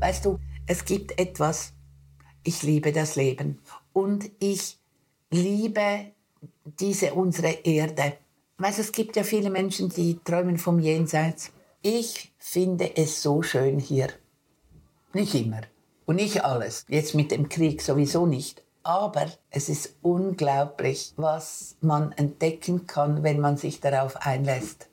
[0.00, 1.74] Weißt du, es gibt etwas,
[2.42, 3.60] ich liebe das Leben
[3.92, 4.78] und ich
[5.30, 6.12] liebe
[6.64, 8.14] diese unsere Erde.
[8.56, 11.52] Weißt, es gibt ja viele Menschen, die träumen vom Jenseits.
[11.82, 14.08] Ich finde es so schön hier.
[15.12, 15.60] Nicht immer
[16.06, 16.86] und nicht alles.
[16.88, 18.62] Jetzt mit dem Krieg sowieso nicht.
[18.82, 24.88] Aber es ist unglaublich, was man entdecken kann, wenn man sich darauf einlässt.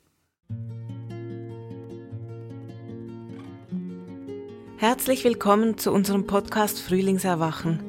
[4.80, 7.80] Herzlich willkommen zu unserem Podcast Frühlingserwachen.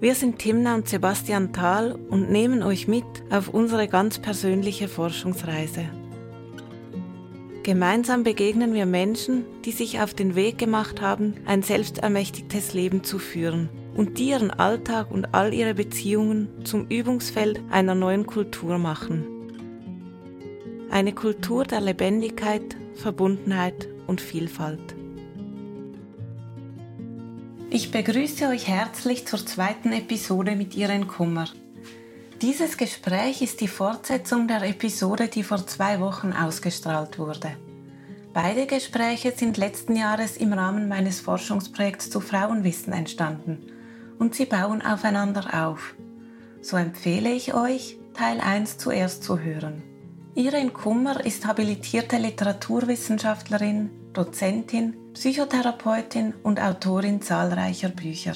[0.00, 5.84] Wir sind Timna und Sebastian Thal und nehmen euch mit auf unsere ganz persönliche Forschungsreise.
[7.62, 13.20] Gemeinsam begegnen wir Menschen, die sich auf den Weg gemacht haben, ein selbstermächtigtes Leben zu
[13.20, 19.24] führen und die ihren Alltag und all ihre Beziehungen zum Übungsfeld einer neuen Kultur machen.
[20.90, 24.96] Eine Kultur der Lebendigkeit, Verbundenheit und Vielfalt.
[27.74, 31.46] Ich begrüße euch herzlich zur zweiten Episode mit Ihren Kummer.
[32.42, 37.56] Dieses Gespräch ist die Fortsetzung der Episode, die vor zwei Wochen ausgestrahlt wurde.
[38.34, 43.62] Beide Gespräche sind letzten Jahres im Rahmen meines Forschungsprojekts zu Frauenwissen entstanden
[44.18, 45.94] und sie bauen aufeinander auf.
[46.60, 49.82] So empfehle ich euch, Teil 1 zuerst zu hören.
[50.34, 58.34] Irene Kummer ist habilitierte Literaturwissenschaftlerin, Dozentin, Psychotherapeutin und Autorin zahlreicher Bücher.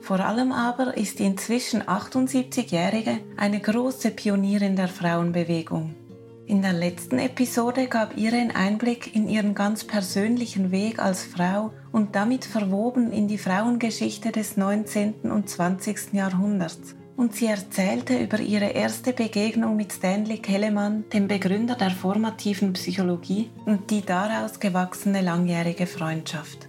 [0.00, 5.94] Vor allem aber ist die inzwischen 78-Jährige eine große Pionierin der Frauenbewegung.
[6.46, 12.14] In der letzten Episode gab Irene Einblick in ihren ganz persönlichen Weg als Frau und
[12.16, 15.30] damit verwoben in die Frauengeschichte des 19.
[15.30, 16.12] und 20.
[16.12, 22.72] Jahrhunderts und sie erzählte über ihre erste Begegnung mit Stanley Kellemann, dem Begründer der formativen
[22.72, 26.68] Psychologie, und die daraus gewachsene langjährige Freundschaft.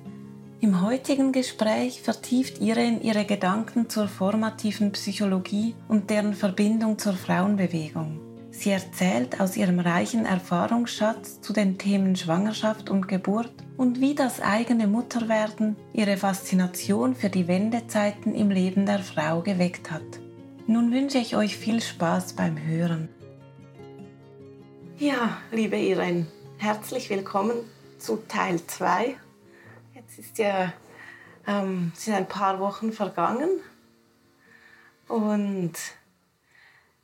[0.62, 8.20] Im heutigen Gespräch vertieft Irene ihre Gedanken zur formativen Psychologie und deren Verbindung zur Frauenbewegung.
[8.52, 14.40] Sie erzählt aus ihrem reichen Erfahrungsschatz zu den Themen Schwangerschaft und Geburt und wie das
[14.40, 20.25] eigene Mutterwerden ihre Faszination für die Wendezeiten im Leben der Frau geweckt hat.
[20.68, 23.08] Nun wünsche ich euch viel Spaß beim Hören.
[24.98, 26.26] Ja, liebe Irene,
[26.58, 27.56] herzlich willkommen
[28.00, 29.16] zu Teil 2.
[29.94, 30.74] Jetzt ist ja,
[31.46, 33.50] ähm, sind ein paar Wochen vergangen
[35.08, 35.74] und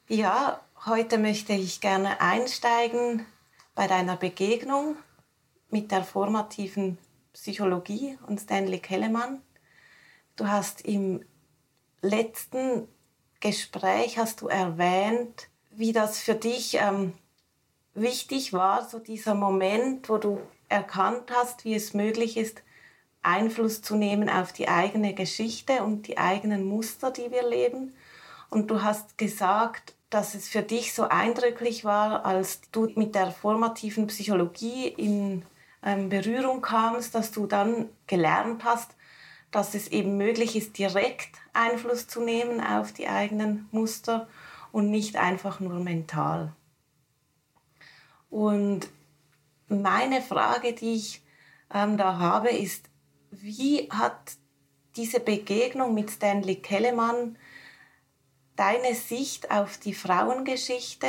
[0.07, 3.27] ja, heute möchte ich gerne einsteigen
[3.75, 4.95] bei deiner Begegnung
[5.69, 6.97] mit der formativen
[7.33, 9.43] Psychologie und Stanley Kellemann.
[10.35, 11.23] Du hast im
[12.01, 12.87] letzten
[13.41, 17.13] Gespräch hast du erwähnt, wie das für dich ähm,
[17.93, 22.63] wichtig war, so dieser Moment, wo du erkannt hast, wie es möglich ist,
[23.23, 27.93] Einfluss zu nehmen auf die eigene Geschichte und die eigenen Muster, die wir leben.
[28.49, 33.31] Und du hast gesagt, dass es für dich so eindrücklich war, als du mit der
[33.31, 35.43] formativen Psychologie in
[35.83, 38.91] ähm, Berührung kamst, dass du dann gelernt hast,
[39.51, 44.27] dass es eben möglich ist, direkt Einfluss zu nehmen auf die eigenen Muster
[44.71, 46.53] und nicht einfach nur mental.
[48.29, 48.87] Und
[49.67, 51.21] meine Frage, die ich
[51.73, 52.89] ähm, da habe, ist,
[53.29, 54.33] wie hat
[54.95, 57.37] diese Begegnung mit Stanley Kellemann
[58.55, 61.07] deine Sicht auf die Frauengeschichte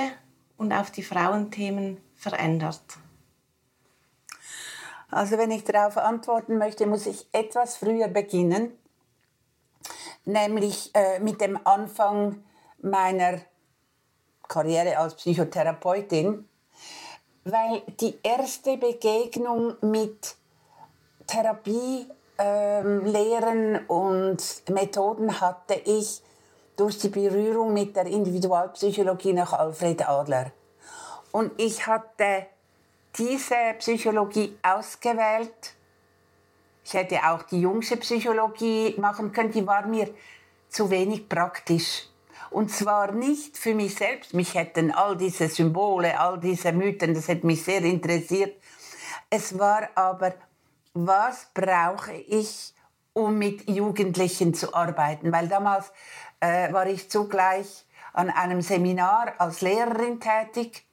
[0.56, 2.82] und auf die Frauenthemen verändert?
[5.12, 8.72] Also wenn ich darauf antworten möchte, muss ich etwas früher beginnen,
[10.24, 12.42] nämlich äh, mit dem Anfang
[12.80, 13.38] meiner
[14.48, 16.48] Karriere als Psychotherapeutin,
[17.44, 20.34] weil die erste Begegnung mit
[21.26, 22.06] Therapie,
[22.38, 26.22] ähm, Lehren und Methoden hatte ich
[26.74, 30.52] durch die Berührung mit der Individualpsychologie nach Alfred Adler.
[31.32, 32.46] Und ich hatte
[33.16, 35.74] diese Psychologie ausgewählt.
[36.84, 40.08] Ich hätte auch die jungsche Psychologie machen können, die war mir
[40.68, 42.06] zu wenig praktisch.
[42.50, 47.28] Und zwar nicht für mich selbst, mich hätten all diese Symbole, all diese Mythen, das
[47.28, 48.60] hätte mich sehr interessiert.
[49.30, 50.34] Es war aber,
[50.92, 52.74] was brauche ich,
[53.14, 55.32] um mit Jugendlichen zu arbeiten?
[55.32, 55.92] Weil damals
[56.40, 60.84] äh, war ich zugleich an einem Seminar als Lehrerin tätig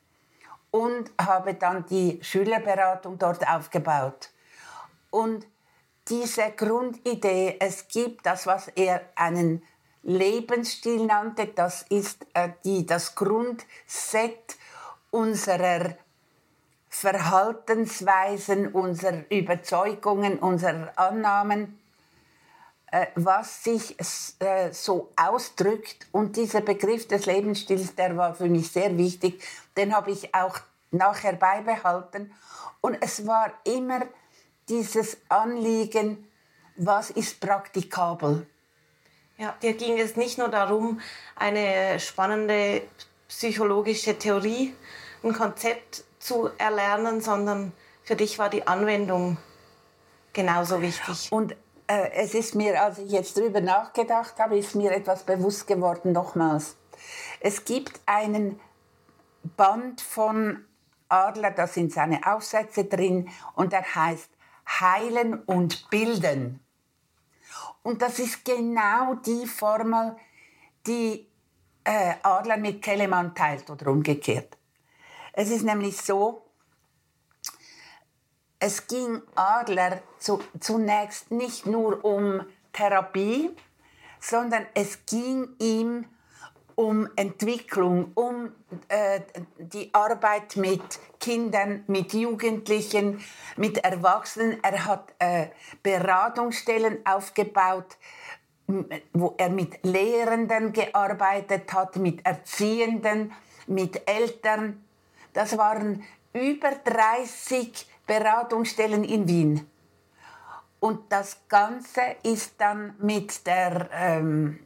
[0.71, 4.29] und habe dann die Schülerberatung dort aufgebaut.
[5.09, 5.45] Und
[6.07, 9.63] diese Grundidee, es gibt das, was er einen
[10.03, 14.57] Lebensstil nannte, das ist äh, die, das Grundset
[15.11, 15.95] unserer
[16.89, 21.79] Verhaltensweisen, unserer Überzeugungen, unserer Annahmen,
[22.91, 23.95] äh, was sich
[24.39, 26.07] äh, so ausdrückt.
[26.11, 29.43] Und dieser Begriff des Lebensstils, der war für mich sehr wichtig,
[29.79, 30.59] den habe ich auch
[30.91, 32.33] nachher beibehalten.
[32.81, 34.01] Und es war immer
[34.67, 36.27] dieses Anliegen,
[36.75, 38.45] was ist praktikabel.
[39.37, 40.99] Ja, dir ging es nicht nur darum,
[41.35, 42.81] eine spannende
[43.29, 44.75] psychologische Theorie,
[45.23, 47.71] ein Konzept zu erlernen, sondern
[48.03, 49.37] für dich war die Anwendung
[50.33, 51.31] genauso wichtig.
[51.31, 51.53] Und
[51.87, 56.11] äh, es ist mir, als ich jetzt darüber nachgedacht habe, ist mir etwas bewusst geworden,
[56.11, 56.75] nochmals.
[57.39, 58.59] Es gibt einen
[59.43, 60.65] Band von
[61.07, 64.29] Adler, da sind seine Aufsätze drin und der heißt
[64.79, 66.59] Heilen und Bilden.
[67.81, 70.15] Und das ist genau die Formel,
[70.85, 71.27] die
[71.83, 74.57] äh, Adler mit Kellemann teilt oder umgekehrt.
[75.33, 76.45] Es ist nämlich so,
[78.59, 83.55] es ging Adler zu, zunächst nicht nur um Therapie,
[84.19, 86.18] sondern es ging ihm um
[87.15, 88.51] Entwicklung, um
[88.87, 89.21] äh,
[89.57, 90.81] die Arbeit mit
[91.19, 93.19] Kindern, mit Jugendlichen,
[93.57, 94.63] mit Erwachsenen.
[94.63, 95.47] Er hat äh,
[95.83, 97.97] Beratungsstellen aufgebaut,
[99.13, 103.33] wo er mit Lehrenden gearbeitet hat, mit Erziehenden,
[103.67, 104.85] mit Eltern.
[105.33, 106.03] Das waren
[106.33, 109.69] über 30 Beratungsstellen in Wien.
[110.79, 114.59] Und das Ganze ist dann mit, der, ähm,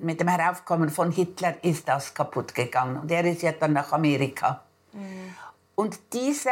[0.00, 2.98] mit dem Heraufkommen von Hitler ist das kaputt gegangen.
[2.98, 4.62] Und er ist ja dann nach Amerika.
[4.92, 5.34] Mhm.
[5.74, 6.50] Und diese,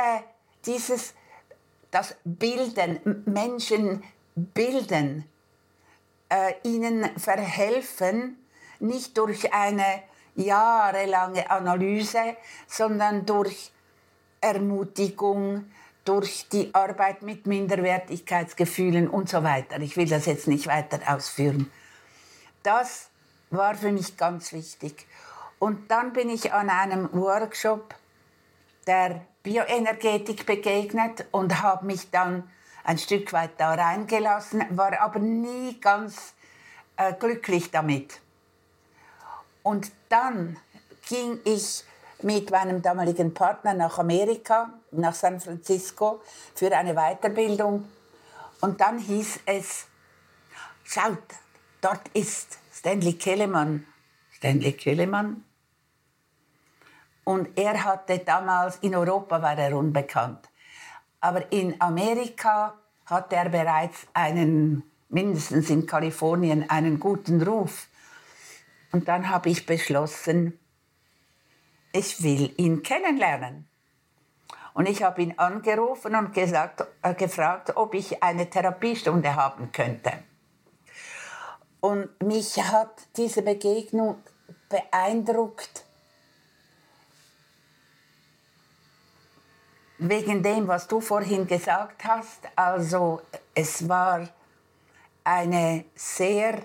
[0.67, 1.14] dieses,
[1.91, 4.02] das Bilden, Menschen
[4.35, 5.25] bilden,
[6.29, 8.37] äh, ihnen verhelfen,
[8.81, 10.02] nicht durch eine
[10.35, 12.37] jahrelange Analyse,
[12.67, 13.70] sondern durch
[14.40, 15.67] Ermutigung,
[16.05, 19.81] durch die Arbeit mit Minderwertigkeitsgefühlen und so weiter.
[19.81, 21.70] Ich will das jetzt nicht weiter ausführen.
[22.62, 23.08] Das
[23.56, 25.06] war für mich ganz wichtig.
[25.58, 27.94] Und dann bin ich an einem Workshop
[28.86, 32.50] der Bioenergetik begegnet und habe mich dann
[32.84, 36.34] ein Stück weit da reingelassen, war aber nie ganz
[36.96, 38.20] äh, glücklich damit.
[39.62, 40.58] Und dann
[41.08, 41.84] ging ich
[42.22, 46.22] mit meinem damaligen Partner nach Amerika, nach San Francisco,
[46.54, 47.88] für eine Weiterbildung.
[48.60, 49.86] Und dann hieß es,
[50.84, 51.18] schaut,
[51.80, 53.86] dort ist Stanley Kellemann.
[54.31, 55.42] Stanley Kellemann.
[57.25, 60.50] Und er hatte damals, in Europa war er unbekannt.
[61.19, 62.75] Aber in Amerika
[63.06, 67.88] hatte er bereits einen, mindestens in Kalifornien, einen guten Ruf.
[68.92, 70.60] Und dann habe ich beschlossen,
[71.90, 73.66] ich will ihn kennenlernen.
[74.75, 80.12] Und ich habe ihn angerufen und gesagt, äh, gefragt, ob ich eine Therapiestunde haben könnte.
[81.84, 84.16] Und mich hat diese Begegnung
[84.70, 85.84] beeindruckt,
[89.98, 92.40] wegen dem, was du vorhin gesagt hast.
[92.56, 93.20] Also
[93.54, 94.26] es war
[95.25, 96.62] eine sehr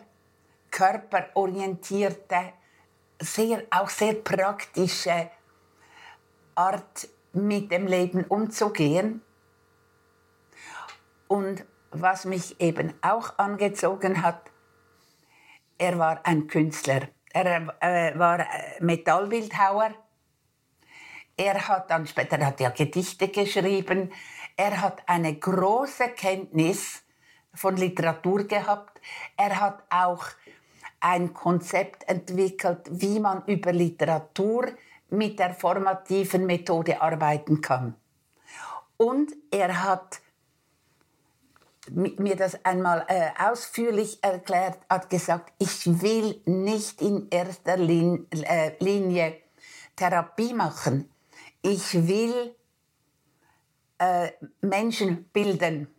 [0.72, 2.54] körperorientierte,
[3.20, 5.30] sehr, auch sehr praktische
[6.56, 9.22] Art, mit dem Leben umzugehen.
[11.28, 14.50] Und was mich eben auch angezogen hat,
[15.80, 17.10] er war ein Künstler.
[17.34, 18.46] Er äh, war
[18.80, 19.96] Metallbildhauer
[21.40, 24.12] er hat dann später hat er Gedichte geschrieben.
[24.58, 27.02] Er hat eine große Kenntnis
[27.54, 29.00] von Literatur gehabt.
[29.38, 30.26] Er hat auch
[31.00, 34.68] ein Konzept entwickelt, wie man über Literatur
[35.12, 37.96] mit der formativen Methode arbeiten kann.
[38.98, 40.20] Und er hat
[41.92, 48.72] mir das einmal äh, ausführlich erklärt, hat gesagt, ich will nicht in erster Lin äh,
[48.80, 49.38] Linie
[49.96, 51.10] Therapie machen
[51.62, 52.56] ich will
[53.98, 54.32] äh,
[54.62, 55.94] Menschen bilden.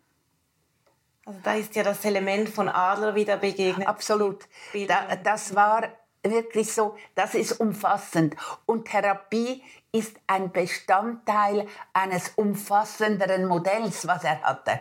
[1.24, 3.86] Also da ist ja das Element von Adler wieder begegnet.
[3.86, 4.48] Absolut.
[4.88, 5.88] Da, das war
[6.22, 8.34] wirklich so, das ist umfassend.
[8.66, 14.80] Und Therapie ist ein Bestandteil eines umfassenderen Modells, was er hatte.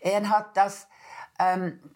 [0.00, 0.86] Er hat das
[1.38, 1.94] ähm,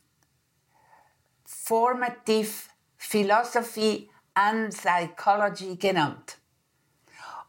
[1.44, 6.38] Formative Philosophy and Psychology genannt.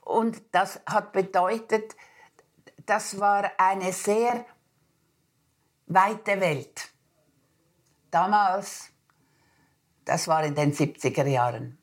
[0.01, 1.95] Und das hat bedeutet,
[2.85, 4.45] das war eine sehr
[5.85, 6.89] weite Welt.
[8.09, 8.89] Damals,
[10.05, 11.77] das war in den 70er Jahren.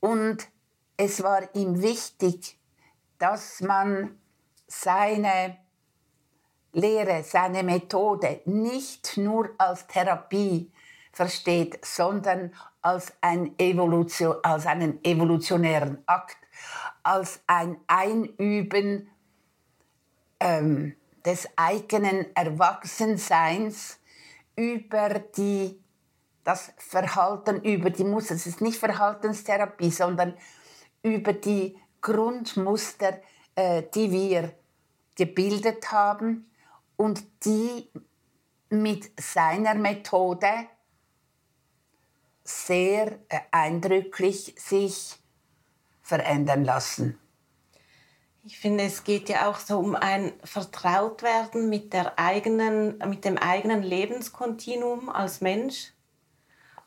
[0.00, 0.48] Und
[0.96, 2.58] es war ihm wichtig,
[3.18, 4.18] dass man
[4.82, 5.58] seine
[6.72, 10.72] Lehre, seine Methode nicht nur als Therapie
[11.12, 12.52] versteht, sondern
[12.82, 16.36] als, ein Evolution, als einen evolutionären Akt,
[17.02, 19.08] als ein Einüben
[20.40, 23.98] ähm, des eigenen Erwachsenseins
[24.56, 25.80] über die,
[26.42, 28.34] das Verhalten, über die Muster.
[28.34, 30.34] Es ist nicht Verhaltenstherapie, sondern
[31.02, 33.20] über die Grundmuster,
[33.54, 34.52] äh, die wir
[35.14, 36.50] gebildet haben
[36.96, 37.88] und die
[38.70, 40.68] mit seiner Methode
[42.42, 45.16] sehr äh, eindrücklich sich
[46.02, 47.18] verändern lassen.
[48.46, 53.38] Ich finde, es geht ja auch so um ein Vertrautwerden mit, der eigenen, mit dem
[53.38, 55.94] eigenen Lebenskontinuum als Mensch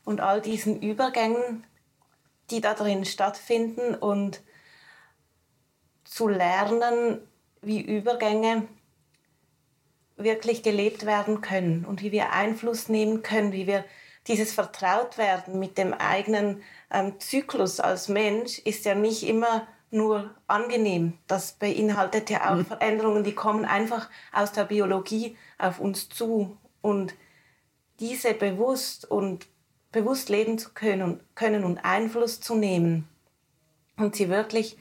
[0.04, 1.66] und all diesen Übergängen,
[2.52, 4.44] die da drin stattfinden und
[6.04, 7.27] zu lernen,
[7.62, 8.68] wie Übergänge
[10.16, 13.86] wirklich gelebt werden können und wie wir Einfluss nehmen können, wie wir
[14.28, 16.62] dieses Vertrautwerden mit dem eigenen
[16.92, 21.14] ähm, Zyklus als Mensch ist ja nicht immer nur angenehm.
[21.28, 22.66] Das beinhaltet ja auch mhm.
[22.66, 26.58] Veränderungen, die kommen einfach aus der Biologie auf uns zu.
[26.82, 27.14] Und
[28.00, 29.48] diese bewusst und
[29.92, 33.08] bewusst leben zu können, können und Einfluss zu nehmen
[33.96, 34.78] und sie wirklich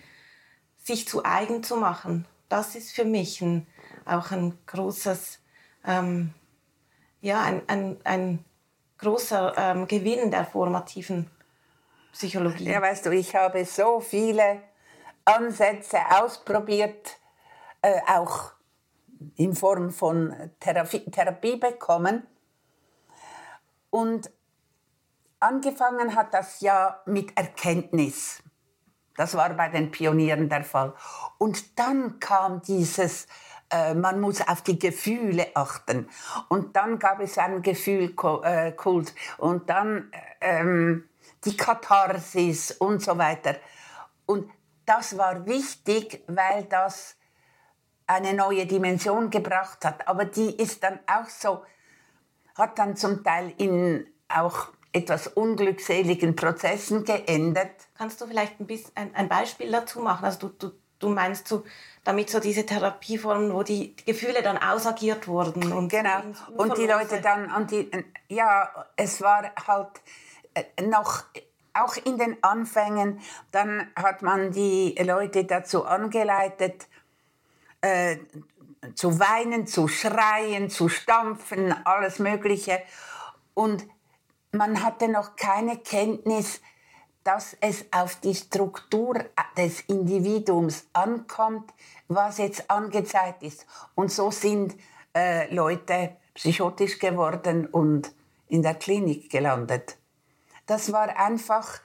[0.82, 3.66] sich zu eigen zu machen, das ist für mich ein,
[4.04, 5.40] auch ein großes,
[5.84, 6.34] ähm,
[7.20, 8.44] ja, ein, ein, ein
[8.98, 11.30] großer ähm, Gewinn der formativen
[12.12, 12.70] Psychologie.
[12.70, 14.62] Ja, weißt du, ich habe so viele
[15.24, 17.18] Ansätze ausprobiert,
[17.82, 18.52] äh, auch
[19.36, 22.26] in Form von Therapie, Therapie bekommen.
[23.90, 24.30] Und
[25.40, 28.42] angefangen hat das ja mit Erkenntnis.
[29.16, 30.92] Das war bei den Pionieren der Fall.
[31.38, 33.26] Und dann kam dieses,
[33.70, 36.08] äh, man muss auf die Gefühle achten.
[36.48, 38.44] Und dann gab es einen Gefühlkult.
[38.44, 41.08] Äh, und dann ähm,
[41.44, 43.56] die Katharsis und so weiter.
[44.26, 44.50] Und
[44.84, 47.16] das war wichtig, weil das
[48.06, 50.06] eine neue Dimension gebracht hat.
[50.06, 51.64] Aber die ist dann auch so,
[52.56, 57.70] hat dann zum Teil in auch etwas unglückseligen Prozessen geendet.
[57.96, 60.24] Kannst du vielleicht ein, bisschen, ein, ein Beispiel dazu machen?
[60.24, 61.64] Also du, du, du meinst so,
[62.04, 65.72] damit so diese Therapieformen, wo die, die Gefühle dann ausagiert wurden.
[65.72, 66.22] Und genau.
[66.56, 67.90] Und die Leute dann, und die,
[68.28, 69.90] ja, es war halt
[70.54, 71.24] äh, noch
[71.74, 76.88] auch in den Anfängen, dann hat man die Leute dazu angeleitet,
[77.82, 78.16] äh,
[78.94, 82.82] zu weinen, zu schreien, zu stampfen, alles Mögliche.
[83.54, 83.86] Und
[84.52, 86.60] man hatte noch keine Kenntnis,
[87.24, 89.24] dass es auf die Struktur
[89.56, 91.72] des Individuums ankommt,
[92.06, 93.66] was jetzt angezeigt ist.
[93.96, 94.76] Und so sind
[95.14, 98.12] äh, Leute psychotisch geworden und
[98.46, 99.96] in der Klinik gelandet.
[100.66, 101.80] Das war einfach,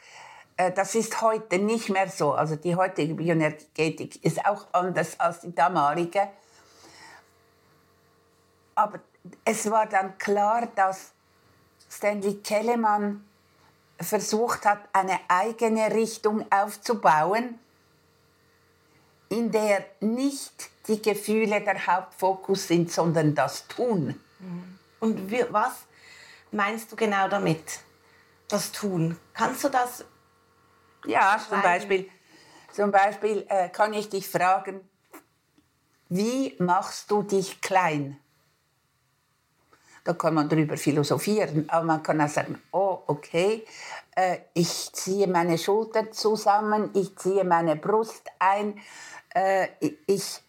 [0.57, 2.33] äh, das ist heute nicht mehr so.
[2.33, 6.27] Also die heutige Bioenergetik ist auch anders als die damalige.
[8.75, 8.99] Aber
[9.43, 11.13] es war dann klar, dass
[12.01, 13.23] Stanley Kellemann
[13.99, 17.59] versucht hat, eine eigene Richtung aufzubauen,
[19.29, 24.19] in der nicht die Gefühle der Hauptfokus sind, sondern das Tun.
[24.99, 25.73] Und wie, was
[26.51, 27.81] meinst du genau damit,
[28.47, 29.15] das Tun?
[29.35, 30.03] Kannst du das?
[31.05, 32.09] Ja, zum Beispiel,
[32.71, 34.81] zum Beispiel äh, kann ich dich fragen,
[36.09, 38.19] wie machst du dich klein?
[40.03, 43.63] Da kann man drüber philosophieren, aber man kann auch sagen, oh, okay,
[44.15, 48.79] äh, ich ziehe meine Schulter zusammen, ich ziehe meine Brust ein,
[49.35, 49.67] äh,
[50.07, 50.41] ich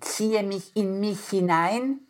[0.00, 2.00] ziehe mich in mich hinein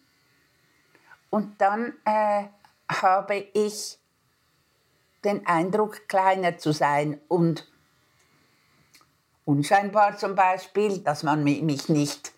[1.31, 2.45] und dann äh,
[2.89, 3.99] habe ich
[5.25, 7.71] den Eindruck, kleiner zu sein und
[9.45, 12.33] unscheinbar zum Beispiel, dass man mich nicht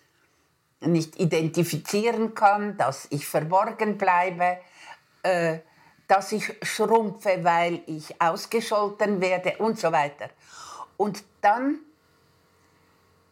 [0.85, 4.57] nicht identifizieren kann, dass ich verborgen bleibe,
[5.23, 5.59] äh,
[6.07, 10.29] dass ich schrumpfe, weil ich ausgescholten werde und so weiter.
[10.97, 11.79] Und dann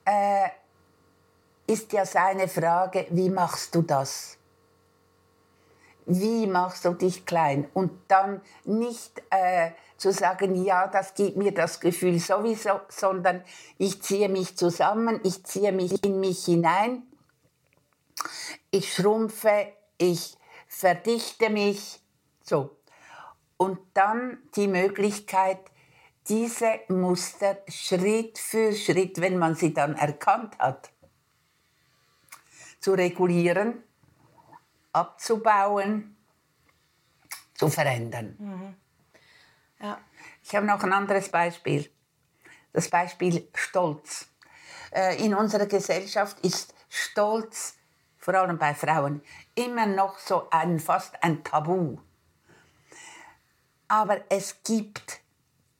[0.05, 0.49] äh,
[1.67, 4.37] ist ja seine Frage, wie machst du das?
[6.05, 7.67] Wie machst du dich klein?
[7.73, 13.43] Und dann nicht äh, zu sagen, ja, das gibt mir das Gefühl sowieso, sondern
[13.77, 17.03] ich ziehe mich zusammen, ich ziehe mich in mich hinein
[18.71, 20.37] ich schrumpfe, ich
[20.67, 22.01] verdichte mich,
[22.41, 22.77] so.
[23.57, 25.59] Und dann die Möglichkeit,
[26.27, 30.91] diese Muster Schritt für Schritt, wenn man sie dann erkannt hat,
[32.79, 33.83] zu regulieren,
[34.93, 36.15] abzubauen,
[37.53, 38.35] zu verändern.
[38.39, 38.75] Mhm.
[39.81, 39.99] Ja.
[40.43, 41.89] Ich habe noch ein anderes Beispiel.
[42.73, 44.27] Das Beispiel Stolz.
[44.91, 47.75] Äh, in unserer Gesellschaft ist Stolz,
[48.21, 49.21] vor allem bei Frauen,
[49.55, 51.97] immer noch so ein, fast ein Tabu.
[53.87, 55.19] Aber es gibt,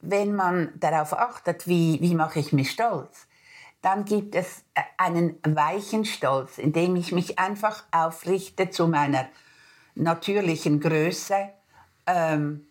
[0.00, 3.26] wenn man darauf achtet, wie, wie mache ich mich stolz,
[3.80, 9.28] dann gibt es äh, einen weichen Stolz, indem ich mich einfach aufrichte zu meiner
[9.94, 11.48] natürlichen Größe
[12.06, 12.66] ähm,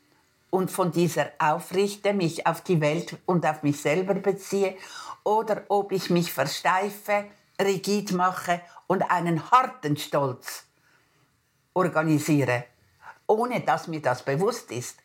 [0.50, 4.76] und von dieser aufrichte, mich auf die Welt und auf mich selber beziehe,
[5.24, 7.26] oder ob ich mich versteife,
[7.60, 8.62] rigid mache
[8.92, 10.66] und einen harten Stolz
[11.74, 12.66] organisiere,
[13.26, 15.00] ohne dass mir das bewusst ist.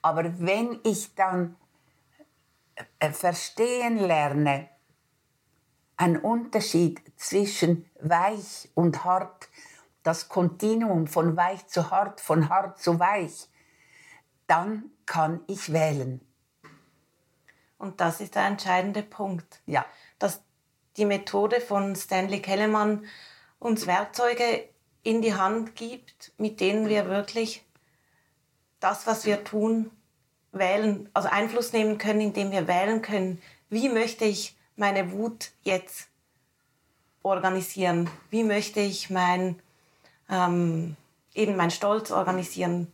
[0.00, 1.54] Aber wenn ich dann
[2.98, 4.70] äh, verstehen lerne,
[5.98, 9.50] einen Unterschied zwischen weich und hart,
[10.02, 13.50] das Kontinuum von weich zu hart, von hart zu weich,
[14.46, 16.22] dann kann ich wählen.
[17.76, 19.60] Und das ist der entscheidende Punkt.
[19.66, 19.84] Ja.
[20.18, 20.40] Dass
[20.96, 23.06] die Methode von Stanley Kellermann
[23.58, 24.68] uns Werkzeuge
[25.02, 27.64] in die Hand gibt, mit denen wir wirklich
[28.80, 29.90] das, was wir tun,
[30.52, 36.08] wählen, also Einfluss nehmen können, indem wir wählen können, wie möchte ich meine Wut jetzt
[37.22, 39.60] organisieren, wie möchte ich mein,
[40.30, 40.96] ähm,
[41.34, 42.92] eben mein Stolz organisieren,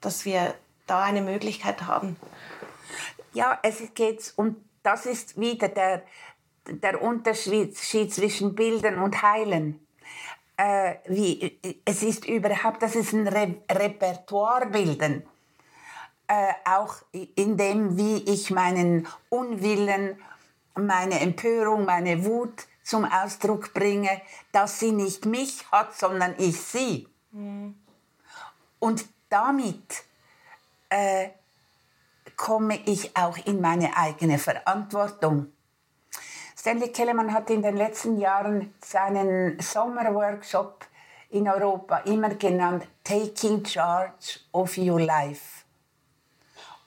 [0.00, 0.54] dass wir
[0.86, 2.16] da eine Möglichkeit haben.
[3.32, 6.02] Ja, es geht und das ist wieder der,
[6.68, 9.86] der Unterschied zwischen Bilden und Heilen.
[10.56, 15.22] Äh, wie, es ist überhaupt, das ist ein Re Repertoire bilden
[16.28, 20.22] äh, auch in dem, wie ich meinen Unwillen,
[20.74, 24.20] meine Empörung, meine Wut zum Ausdruck bringe,
[24.52, 27.08] dass sie nicht mich hat, sondern ich sie.
[27.32, 27.74] Mhm.
[28.78, 30.04] Und damit
[30.90, 31.30] äh,
[32.36, 35.52] komme ich auch in meine eigene Verantwortung.
[36.68, 40.84] Stanley Kellermann hat in den letzten Jahren seinen Sommerworkshop
[41.30, 45.64] in Europa immer genannt Taking Charge of Your Life.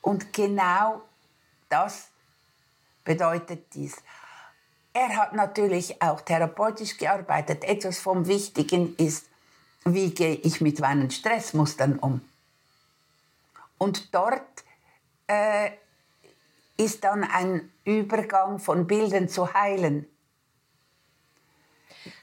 [0.03, 1.01] Und genau
[1.67, 2.09] das
[3.03, 3.95] bedeutet dies.
[4.93, 7.63] Er hat natürlich auch therapeutisch gearbeitet.
[7.63, 9.25] Etwas vom Wichtigen ist,
[9.83, 12.21] wie gehe ich mit meinen Stressmustern um.
[13.79, 14.63] Und dort
[15.25, 15.71] äh,
[16.77, 20.07] ist dann ein Übergang von Bildern zu Heilen.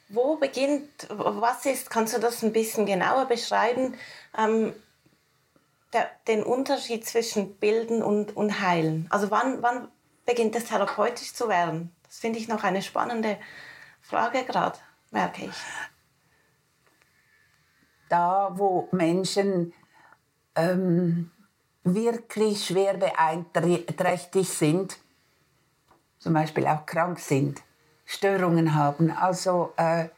[0.09, 3.95] Wo beginnt, was ist, kannst du das ein bisschen genauer beschreiben?
[4.37, 4.73] Ähm,
[5.93, 9.07] der, den Unterschied zwischen Bilden und, und Heilen?
[9.11, 9.89] Also wann, wann
[10.25, 11.95] beginnt es therapeutisch zu werden?
[12.05, 13.39] Das finde ich noch eine spannende
[14.01, 14.79] Frage gerade,
[15.11, 15.57] merke ich.
[18.09, 19.75] Da, wo Menschen
[20.55, 21.31] ähm,
[21.85, 24.99] wirklich schwer beeinträchtigt sind,
[26.19, 27.63] zum Beispiel auch krank sind,
[28.05, 30.09] Störungen haben, also äh,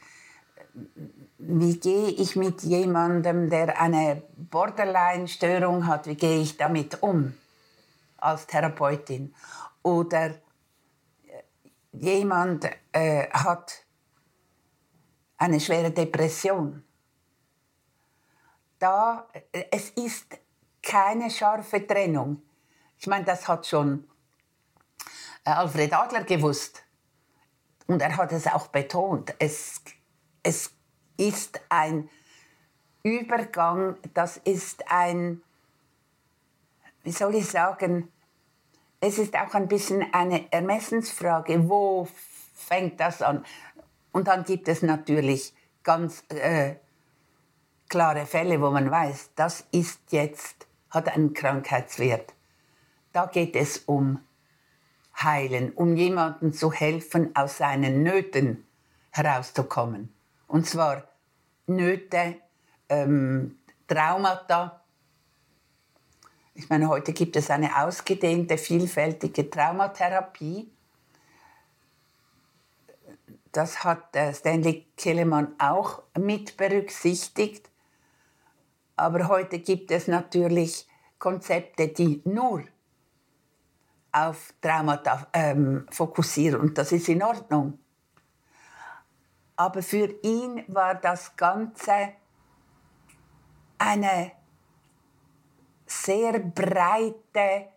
[1.38, 7.34] wie gehe ich mit jemandem, der eine Borderline-Störung hat, wie gehe ich damit um
[8.18, 9.34] als Therapeutin?
[9.82, 10.34] Oder äh,
[11.92, 13.84] jemand äh, hat
[15.38, 16.84] eine schwere Depression.
[18.78, 20.38] Da, äh, es ist
[20.82, 22.42] keine scharfe Trennung.
[22.98, 24.06] Ich meine, das hat schon
[25.44, 26.82] Alfred Adler gewusst.
[27.86, 29.34] Und er hat es auch betont.
[29.38, 29.80] Es,
[30.42, 30.72] es
[31.16, 32.08] ist ein
[33.02, 35.42] Übergang, das ist ein,
[37.02, 38.12] wie soll ich sagen,
[39.00, 42.06] es ist auch ein bisschen eine Ermessensfrage, wo
[42.54, 43.44] fängt das an?
[44.12, 46.76] Und dann gibt es natürlich ganz äh,
[47.88, 52.34] klare Fälle, wo man weiß, das ist jetzt, hat einen Krankheitswert.
[53.12, 54.20] Da geht es um
[55.22, 58.66] Heilen, um jemandem zu helfen, aus seinen Nöten
[59.10, 60.12] herauszukommen.
[60.46, 61.04] Und zwar
[61.66, 62.36] Nöte,
[62.88, 64.82] ähm, Traumata.
[66.54, 70.70] Ich meine, heute gibt es eine ausgedehnte, vielfältige Traumatherapie.
[73.52, 77.68] Das hat äh, Stanley Kellermann auch mit berücksichtigt.
[78.96, 80.86] Aber heute gibt es natürlich
[81.18, 82.64] Konzepte, die nur
[84.12, 87.78] auf Traumata ähm, fokussieren und das ist in Ordnung.
[89.56, 92.14] Aber für ihn war das Ganze
[93.78, 94.32] eine
[95.86, 97.68] sehr breite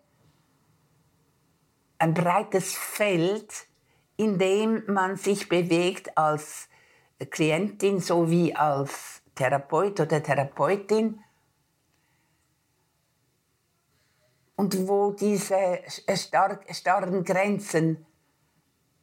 [2.03, 3.65] ein breites Feld,
[4.17, 6.67] in dem man sich bewegt als
[7.29, 11.21] Klientin sowie als Therapeut oder Therapeutin.
[14.55, 15.81] Und wo diese
[16.15, 18.05] star starren Grenzen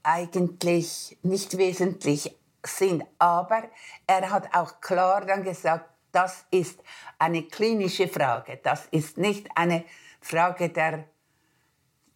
[0.03, 3.05] eigentlich nicht wesentlich sind.
[3.19, 3.65] Aber
[4.07, 6.81] er hat auch klar dann gesagt, das ist
[7.19, 8.59] eine klinische Frage.
[8.63, 9.85] Das ist nicht eine
[10.21, 11.05] Frage der,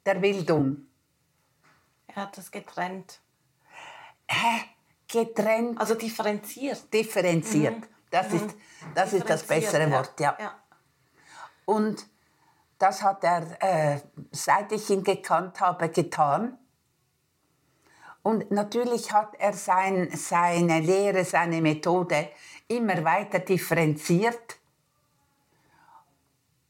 [0.05, 0.87] der Bildung.
[2.09, 3.21] Er hat das getrennt.
[4.29, 4.65] Hä?
[5.09, 5.81] Getrennt?
[5.81, 6.93] Also differenziert.
[6.93, 7.81] Differenziert.
[7.81, 7.87] Mhm.
[8.11, 8.37] Das, mhm.
[8.37, 8.57] Ist,
[8.95, 10.37] das ist das bessere Wort, ja.
[10.41, 10.55] ja.
[11.65, 12.07] Und
[12.79, 14.01] das hat er, äh,
[14.33, 16.59] seit ich ihn gekannt habe, getan.
[18.23, 22.31] Und natürlich hat er sein, seine Lehre, seine Methode
[22.69, 24.59] immer weiter differenziert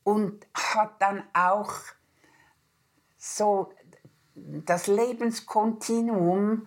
[0.03, 1.73] und hat dann auch
[3.17, 3.73] so
[4.35, 6.67] das Lebenskontinuum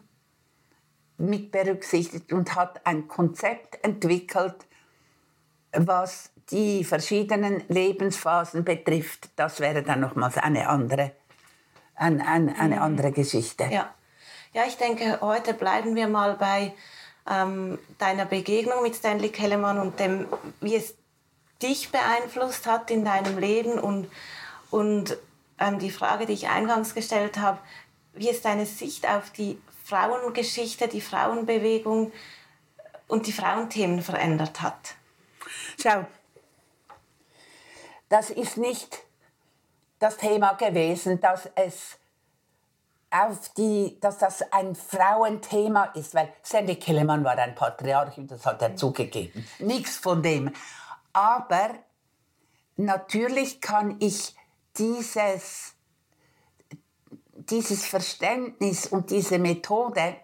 [1.18, 4.68] mit berücksichtigt und hat ein Konzept entwickelt,
[5.72, 9.30] was die verschiedenen Lebensphasen betrifft.
[9.36, 11.12] Das wäre dann nochmals eine andere,
[11.96, 12.82] ein, ein, eine mhm.
[12.82, 13.66] andere Geschichte.
[13.66, 13.94] Ja.
[14.54, 16.74] ja, ich denke, heute bleiben wir mal bei
[17.30, 20.28] ähm, deiner Begegnung mit Stanley Kellermann und dem,
[20.62, 20.96] wie es
[21.62, 24.08] dich beeinflusst hat in deinem Leben und,
[24.72, 25.18] und
[25.60, 27.60] ähm, die Frage, die ich eingangs gestellt habe,
[28.14, 32.12] wie es deine Sicht auf die Frauengeschichte, die Frauenbewegung
[33.08, 34.96] und die Frauenthemen verändert hat.
[35.82, 36.06] Schau,
[38.10, 39.00] das ist nicht
[40.00, 41.98] das Thema gewesen, dass es
[43.10, 48.46] auf die, dass das ein Frauenthema ist, weil Sandy Kellermann war ein Patriarch und das
[48.46, 49.48] hat er zugegeben.
[49.60, 50.52] Nichts von dem.
[51.14, 51.70] Aber
[52.76, 54.36] natürlich kann ich
[54.78, 55.74] dieses,
[57.34, 60.18] dieses Verständnis und diese Methode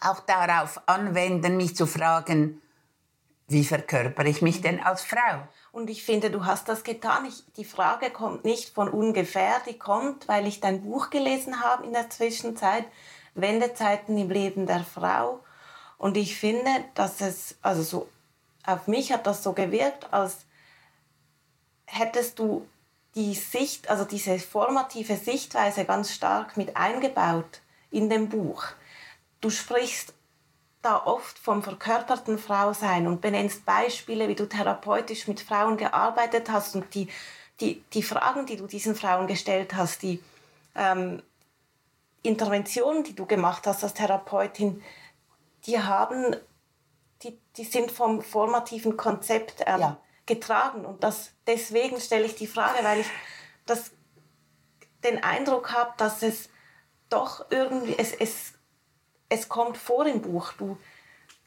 [0.00, 2.60] auch darauf anwenden, mich zu fragen,
[3.46, 5.46] wie verkörper ich mich denn als Frau?
[5.72, 7.24] Und ich finde, du hast das getan.
[7.24, 11.86] Ich, die Frage kommt nicht von ungefähr, die kommt, weil ich dein Buch gelesen habe
[11.86, 12.84] in der Zwischenzeit,
[13.34, 15.40] Wendezeiten im Leben der Frau.
[15.96, 18.08] Und ich finde, dass es, also so,
[18.66, 20.44] auf mich hat das so gewirkt, als
[21.86, 22.66] hättest du
[23.14, 28.64] die Sicht, also diese formative Sichtweise ganz stark mit eingebaut in dem Buch.
[29.40, 30.14] Du sprichst
[30.82, 36.74] da oft vom verkörperten Frausein und benennst Beispiele, wie du therapeutisch mit Frauen gearbeitet hast
[36.74, 37.08] und die,
[37.60, 40.22] die, die Fragen, die du diesen Frauen gestellt hast, die
[40.74, 41.22] ähm,
[42.22, 44.82] Interventionen, die du gemacht hast als Therapeutin,
[45.66, 46.36] die haben,
[47.22, 50.84] die, die sind vom formativen Konzept ähm, ja getragen.
[50.84, 53.10] Und das, deswegen stelle ich die Frage, weil ich
[53.66, 53.90] das,
[55.04, 56.48] den Eindruck habe, dass es
[57.08, 58.54] doch irgendwie, es, es,
[59.32, 60.52] es kommt vor im Buch.
[60.52, 60.78] Du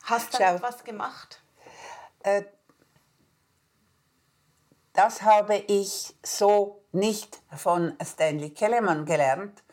[0.04, 1.41] hast da Schau, etwas gemacht.
[2.24, 2.43] Äh,
[4.93, 9.63] das habe ich so nicht von Stanley Kellerman gelernt.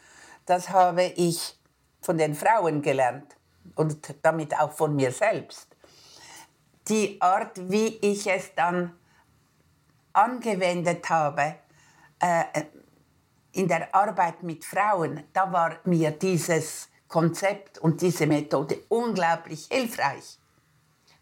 [0.47, 1.59] Das habe ich
[2.01, 3.37] von den Frauen gelernt
[3.77, 5.73] und damit auch von mir selbst
[6.89, 8.99] die Art, wie ich es dann
[10.13, 11.57] angewendet habe
[12.19, 12.45] äh,
[13.53, 20.39] in der Arbeit mit Frauen, da war mir dieses Konzept und diese Methode unglaublich hilfreich.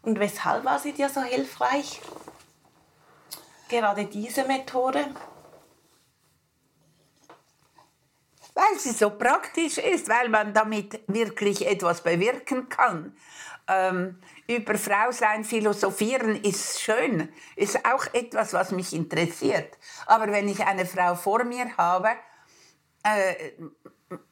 [0.01, 2.01] Und weshalb war sie dir so hilfreich?
[3.67, 5.05] Gerade diese Methode?
[8.53, 13.15] Weil sie so praktisch ist, weil man damit wirklich etwas bewirken kann.
[13.67, 19.77] Ähm, über Frau sein philosophieren ist schön, ist auch etwas, was mich interessiert.
[20.05, 22.09] Aber wenn ich eine Frau vor mir habe,
[23.03, 23.51] äh,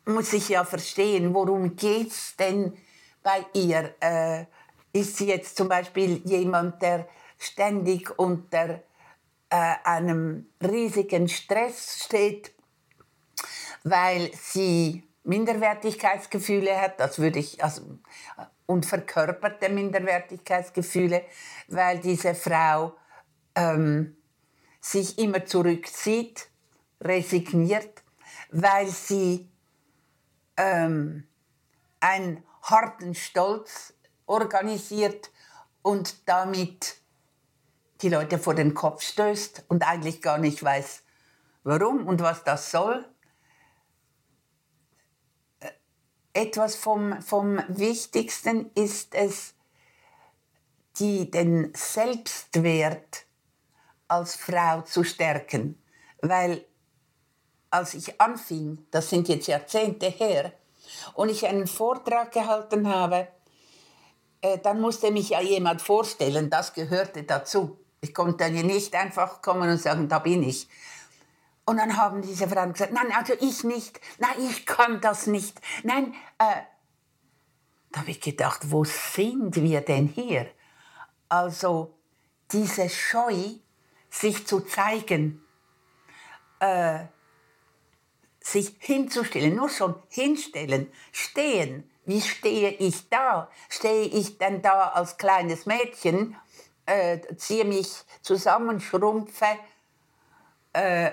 [0.05, 2.77] muss ich ja verstehen, worum geht es denn
[3.23, 3.95] bei ihr?
[3.99, 4.45] Äh,
[4.91, 8.81] ist sie jetzt zum Beispiel jemand, der ständig unter
[9.49, 12.53] äh, einem riesigen Stress steht,
[13.83, 17.83] weil sie Minderwertigkeitsgefühle hat, das würde ich, also
[18.65, 21.23] und verkörperte Minderwertigkeitsgefühle,
[21.69, 22.95] weil diese Frau
[23.55, 24.15] ähm,
[24.79, 26.49] sich immer zurückzieht,
[27.01, 27.98] resigniert,
[28.49, 29.49] weil sie
[30.57, 31.27] ähm,
[31.99, 33.93] einen harten Stolz
[34.25, 35.31] organisiert
[35.81, 36.97] und damit
[38.01, 41.03] die Leute vor den Kopf stößt und eigentlich gar nicht weiß,
[41.63, 43.05] warum und was das soll.
[46.39, 49.55] etwas vom, vom Wichtigsten ist es,
[50.97, 53.25] die, den Selbstwert
[54.07, 55.81] als Frau zu stärken.
[56.21, 56.65] Weil
[57.71, 60.53] als ich anfing, das sind jetzt Jahrzehnte her,
[61.13, 63.27] und ich einen Vortrag gehalten habe,
[64.41, 67.77] äh, dann musste mich ja jemand vorstellen, das gehörte dazu.
[68.01, 70.67] Ich konnte nicht einfach kommen und sagen, da bin ich.
[71.65, 75.59] Und dann haben diese Frauen gesagt, nein, also ich nicht, nein, ich kann das nicht,
[75.83, 76.13] nein.
[76.39, 76.61] Äh,
[77.91, 80.47] da habe ich gedacht, wo sind wir denn hier?
[81.27, 81.95] Also
[82.51, 83.35] diese Scheu,
[84.09, 85.43] sich zu zeigen,
[86.59, 87.01] äh,
[88.51, 91.89] sich hinzustellen, nur schon hinstellen, stehen.
[92.05, 93.49] Wie stehe ich da?
[93.69, 96.35] Stehe ich denn da als kleines Mädchen,
[96.85, 99.45] äh, ziehe mich zusammen, schrumpfe,
[100.73, 101.11] äh,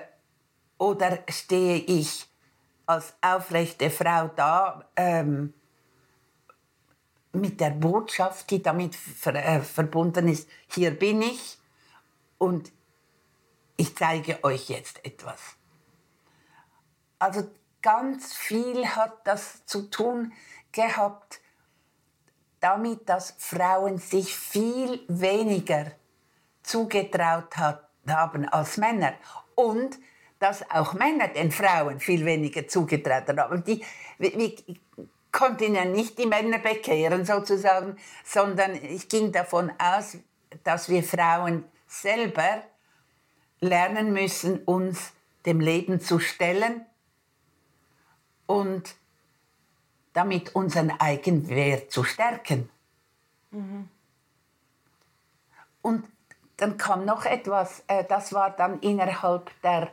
[0.78, 2.26] oder stehe ich
[2.86, 5.52] als aufrechte Frau da ähm,
[7.32, 11.58] mit der Botschaft, die damit ver äh, verbunden ist, hier bin ich
[12.38, 12.72] und
[13.76, 15.55] ich zeige euch jetzt etwas.
[17.18, 17.48] Also
[17.82, 20.32] ganz viel hat das zu tun
[20.72, 21.40] gehabt
[22.60, 25.92] damit, dass Frauen sich viel weniger
[26.62, 29.14] zugetraut hat, haben als Männer
[29.54, 29.98] und
[30.38, 33.64] dass auch Männer den Frauen viel weniger zugetraut haben.
[33.64, 33.84] Die,
[34.18, 34.52] wir,
[35.32, 40.16] konnten ja nicht die Männer bekehren sozusagen, sondern ich ging davon aus,
[40.64, 42.62] dass wir Frauen selber
[43.60, 45.12] lernen müssen, uns
[45.44, 46.86] dem Leben zu stellen
[48.46, 48.94] und
[50.12, 52.70] damit unseren Eigenwert zu stärken.
[53.50, 53.88] Mhm.
[55.82, 56.06] Und
[56.56, 59.90] dann kam noch etwas, äh, das war dann innerhalb der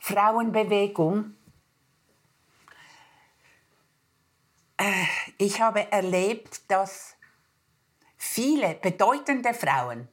[0.00, 1.36] Frauenbewegung.
[4.76, 5.04] Äh,
[5.38, 7.16] ich habe erlebt, dass
[8.16, 10.08] viele bedeutende Frauen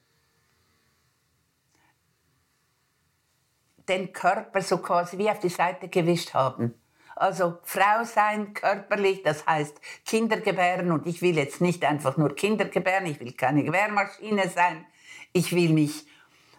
[3.88, 6.74] den Körper so quasi wie auf die Seite gewischt haben.
[7.18, 12.36] Also Frau sein körperlich, das heißt Kinder gebären und ich will jetzt nicht einfach nur
[12.36, 14.86] Kinder gebären, ich will keine Gebärmaschine sein,
[15.34, 16.06] ich will mich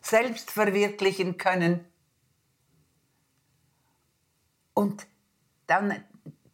[0.01, 1.85] selbst verwirklichen können
[4.75, 5.07] und
[5.69, 6.05] dann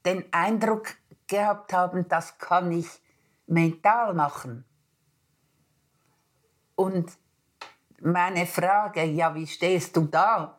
[0.05, 2.87] den Eindruck gehabt haben, das kann ich
[3.47, 4.65] mental machen.
[6.75, 7.11] Und
[8.01, 10.59] meine Frage, ja, wie stehst du da?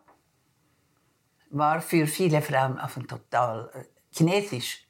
[1.50, 4.86] War für viele Frauen auf total äh, chinesisch.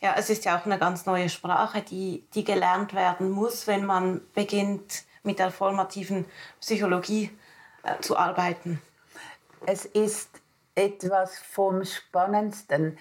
[0.00, 3.84] Ja, es ist ja auch eine ganz neue Sprache, die, die gelernt werden muss, wenn
[3.84, 6.26] man beginnt, mit der formativen
[6.60, 7.30] Psychologie
[7.82, 8.80] äh, zu arbeiten.
[9.64, 10.40] Es ist
[10.74, 12.98] etwas vom Spannendsten.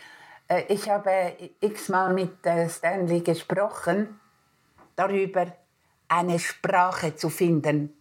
[0.47, 4.19] Äh, ich habe x-mal mit äh, Stanley gesprochen
[4.95, 5.47] darüber,
[6.07, 7.95] eine Sprache zu finden.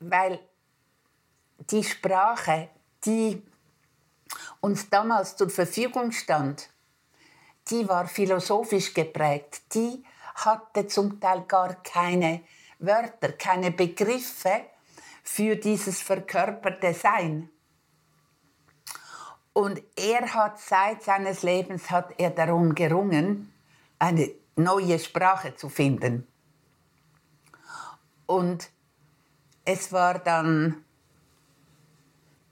[0.00, 0.38] Weil
[1.60, 2.68] die Sprache,
[3.04, 3.42] die
[4.60, 6.70] uns damals zur Verfügung stand,
[7.68, 9.62] die war philosophisch geprägt.
[9.74, 12.42] Die hatte zum Teil gar keine
[12.78, 14.62] Wörter, keine Begriffe
[15.22, 17.50] für dieses verkörperte Sein.
[19.52, 23.52] Und er hat seit seines Lebens hat er darum gerungen,
[23.98, 26.26] eine neue Sprache zu finden.
[28.26, 28.70] Und
[29.64, 30.84] es war dann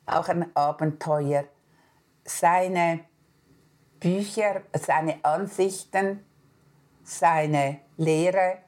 [0.09, 1.45] auch ein Abenteuer.
[2.25, 3.01] Seine
[4.01, 6.25] Bücher, seine Ansichten,
[7.03, 8.59] seine Lehre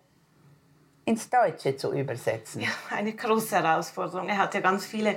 [1.05, 2.63] ins Deutsche zu übersetzen.
[2.63, 4.29] Ja, eine große Herausforderung.
[4.29, 5.17] Er hat ja ganz viele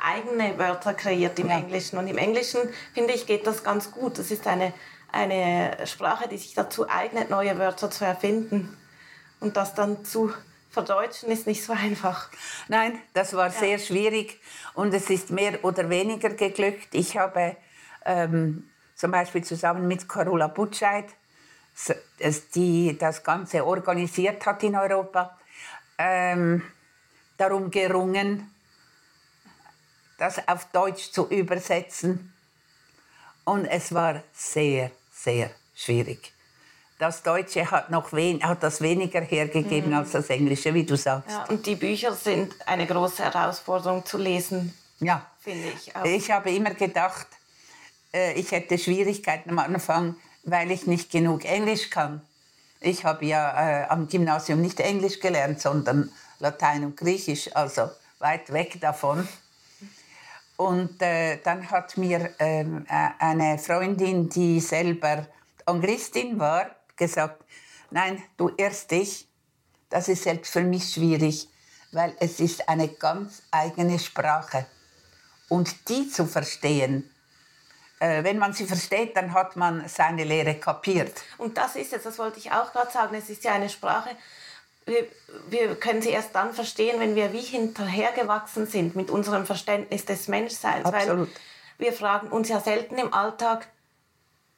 [0.00, 1.58] eigene Wörter kreiert im ja.
[1.58, 1.98] Englischen.
[1.98, 2.60] Und im Englischen,
[2.94, 4.18] finde ich, geht das ganz gut.
[4.18, 4.72] Das ist eine,
[5.12, 8.76] eine Sprache, die sich dazu eignet, neue Wörter zu erfinden
[9.40, 10.32] und das dann zu
[10.74, 12.28] verdeutschen ist nicht so einfach.
[12.68, 13.52] Nein, das war ja.
[13.52, 14.40] sehr schwierig
[14.74, 16.88] und es ist mehr oder weniger geglückt.
[16.92, 17.56] Ich habe
[18.04, 21.06] ähm, zum Beispiel zusammen mit Carola Butscheid,
[22.54, 25.38] die das Ganze organisiert hat in Europa,
[25.96, 26.62] ähm,
[27.36, 28.54] darum gerungen,
[30.18, 32.32] das auf Deutsch zu übersetzen.
[33.44, 36.33] Und es war sehr, sehr schwierig
[37.04, 39.98] das Deutsche hat, noch wen, hat das weniger hergegeben mhm.
[39.98, 41.28] als das Englische, wie du sagst.
[41.28, 45.26] Ja, und die Bücher sind eine große Herausforderung zu lesen, ja.
[45.38, 45.94] finde ich.
[45.94, 46.04] Auch.
[46.06, 47.26] Ich habe immer gedacht,
[48.14, 52.22] äh, ich hätte Schwierigkeiten am Anfang, weil ich nicht genug Englisch kann.
[52.80, 58.50] Ich habe ja äh, am Gymnasium nicht Englisch gelernt, sondern Latein und Griechisch, also weit
[58.50, 59.28] weg davon.
[60.56, 65.26] Und äh, dann hat mir ähm, äh, eine Freundin, die selber
[65.66, 67.44] Anglistin war, gesagt,
[67.90, 69.28] nein, du irrst dich.
[69.90, 71.48] Das ist selbst für mich schwierig,
[71.92, 74.66] weil es ist eine ganz eigene Sprache.
[75.48, 77.10] Und die zu verstehen,
[78.00, 81.22] äh, wenn man sie versteht, dann hat man seine Lehre kapiert.
[81.38, 84.10] Und das ist es, das wollte ich auch gerade sagen, es ist ja eine Sprache,
[84.86, 85.06] wir,
[85.48, 90.28] wir können sie erst dann verstehen, wenn wir wie hinterhergewachsen sind mit unserem Verständnis des
[90.28, 90.84] Menschseins.
[90.84, 91.28] Absolut.
[91.28, 91.34] Weil
[91.78, 93.66] wir fragen uns ja selten im Alltag,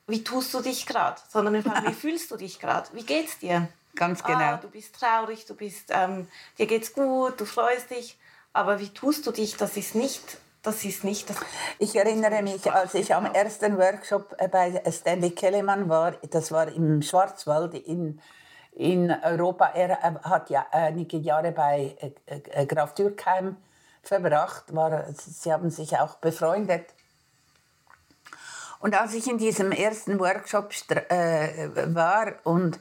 [0.07, 3.69] wie tust du dich gerade, sondern fragen, wie fühlst du dich gerade, wie geht's dir?
[3.95, 4.39] Ganz genau.
[4.39, 8.19] Ah, du bist traurig, du bist, ähm, dir geht's gut, du freust dich,
[8.53, 11.37] aber wie tust du dich, das ist nicht das ist nicht das.
[11.79, 16.67] Ich erinnere mich, als ich am ersten Workshop äh, bei Stanley Kellemann war, das war
[16.69, 18.21] im Schwarzwald in,
[18.73, 19.67] in Europa.
[19.75, 23.57] Er hat ja einige Jahre bei äh, äh, Graf Dürkheim
[24.03, 24.75] verbracht.
[24.75, 26.87] War, sie haben sich auch befreundet.
[28.87, 30.71] Und als ich in diesem ersten Workshop
[31.11, 32.79] äh, war und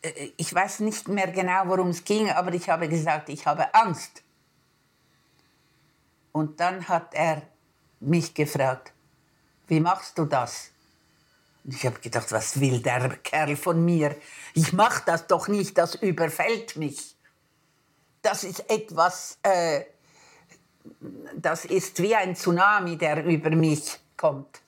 [0.00, 3.74] äh, ich weiß nicht mehr genau, worum es ging, aber ich habe gesagt, ich habe
[3.74, 4.22] Angst.
[6.32, 7.42] Und dann hat er
[8.00, 8.94] mich gefragt,
[9.68, 10.70] wie machst du das?
[11.64, 14.16] Und ich habe gedacht, was will der Kerl von mir?
[14.54, 17.14] Ich mache das doch nicht, das überfällt mich.
[18.22, 19.82] Das ist etwas, äh,
[21.36, 24.62] das ist wie ein Tsunami, der über mich kommt.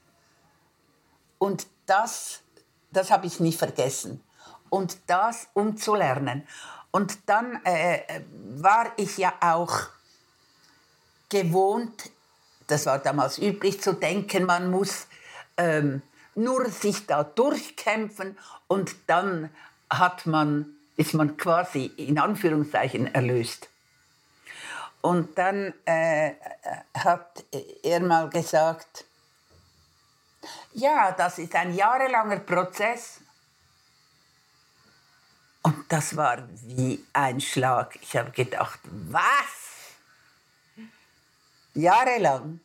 [1.42, 2.38] Und das,
[2.92, 4.22] das habe ich nie vergessen.
[4.70, 6.46] Und das umzulernen.
[6.92, 8.20] Und dann äh,
[8.58, 9.88] war ich ja auch
[11.28, 12.12] gewohnt,
[12.68, 15.08] das war damals üblich zu denken, man muss
[15.56, 16.02] ähm,
[16.36, 19.50] nur sich da durchkämpfen und dann
[19.90, 23.68] hat man, ist man quasi in Anführungszeichen erlöst.
[25.00, 26.34] Und dann äh,
[26.94, 27.44] hat
[27.82, 29.06] er mal gesagt,
[30.74, 33.20] ja, das ist ein jahrelanger Prozess.
[35.62, 37.96] Und das war wie ein Schlag.
[38.02, 39.62] Ich habe gedacht, was?
[41.74, 42.60] jahrelang.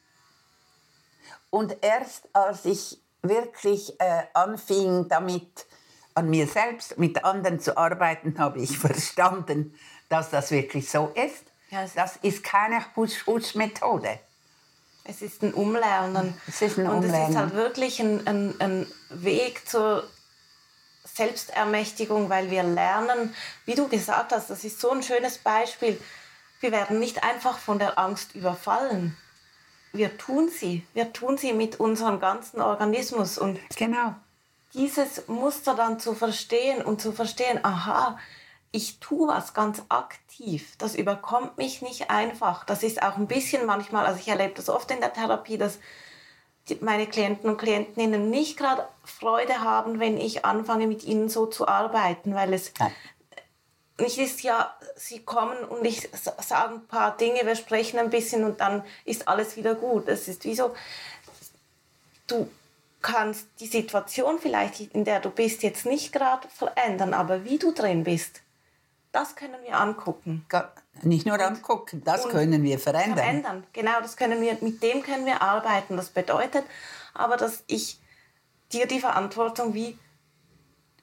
[1.49, 5.65] Und erst als ich wirklich äh, anfing, damit
[6.13, 9.77] an mir selbst, mit anderen zu arbeiten, habe ich verstanden,
[10.09, 11.45] dass das wirklich so ist.
[11.69, 14.19] Ja, das ist keine Husch-Husch-Methode.
[15.09, 16.33] Es ist ein Umlernen.
[16.47, 17.23] Es ist ein Und Umlernen.
[17.23, 20.03] es ist halt wirklich ein, ein, ein Weg zur
[21.05, 23.33] Selbstermächtigung, weil wir lernen,
[23.65, 25.99] wie du gesagt hast, das ist so ein schönes Beispiel.
[26.59, 29.15] Wir werden nicht einfach von der Angst überfallen.
[29.93, 30.85] Wir tun sie.
[30.93, 33.37] Wir tun sie mit unserem ganzen Organismus.
[33.37, 34.13] Und genau.
[34.73, 38.19] dieses Muster dann zu verstehen und zu verstehen, aha,
[38.71, 40.75] ich tue was ganz aktiv.
[40.77, 42.63] Das überkommt mich nicht einfach.
[42.65, 45.79] Das ist auch ein bisschen manchmal, also ich erlebe das oft in der Therapie, dass
[46.81, 51.67] meine Klienten und Klientinnen nicht gerade Freude haben, wenn ich anfange, mit ihnen so zu
[51.67, 52.91] arbeiten, weil es Nein
[53.99, 58.43] nicht ist ja, sie kommen und ich sage ein paar Dinge, wir sprechen ein bisschen
[58.43, 60.07] und dann ist alles wieder gut.
[60.07, 60.75] Es ist wie so,
[62.27, 62.49] du
[63.01, 67.71] kannst die Situation vielleicht, in der du bist, jetzt nicht gerade verändern, aber wie du
[67.71, 68.41] drin bist,
[69.11, 70.45] das können wir angucken.
[71.01, 73.17] Nicht nur angucken, das können wir verändern.
[73.17, 75.97] Verändern, genau, das können wir, mit dem können wir arbeiten.
[75.97, 76.63] Das bedeutet
[77.13, 77.99] aber, dass ich
[78.71, 79.97] dir die Verantwortung wie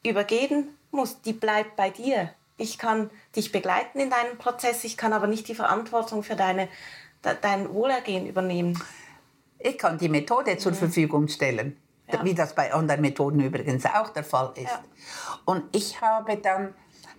[0.04, 5.12] übergeben muss, die bleibt bei dir ich kann dich begleiten in deinem Prozess, ich kann
[5.12, 6.68] aber nicht die Verantwortung für deine,
[7.40, 8.80] dein Wohlergehen übernehmen.
[9.58, 10.76] Ich kann die Methode zur mhm.
[10.76, 11.76] Verfügung stellen,
[12.12, 12.24] ja.
[12.24, 14.64] wie das bei anderen Methoden übrigens auch der Fall ist.
[14.64, 14.82] Ja.
[15.44, 16.74] Und ich habe dann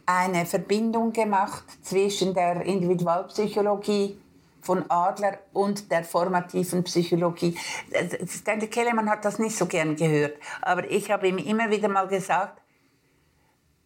[0.05, 4.19] eine Verbindung gemacht zwischen der Individualpsychologie
[4.61, 7.57] von Adler und der formativen Psychologie.
[8.27, 12.07] Stanley Kellermann hat das nicht so gern gehört, aber ich habe ihm immer wieder mal
[12.07, 12.61] gesagt,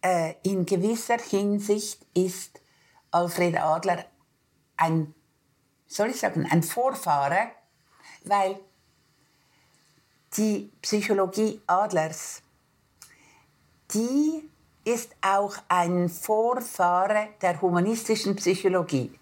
[0.02, 2.60] äh, in gewisser Hinsicht ist
[3.10, 4.04] Alfred Adler
[4.76, 5.14] ein,
[5.86, 7.50] soll ich sagen, ein Vorfahre,
[8.24, 8.58] weil
[10.36, 12.42] die Psychologie Adlers,
[13.92, 14.49] die
[14.84, 19.12] ist auch ein Vorfahre der humanistischen Psychologie.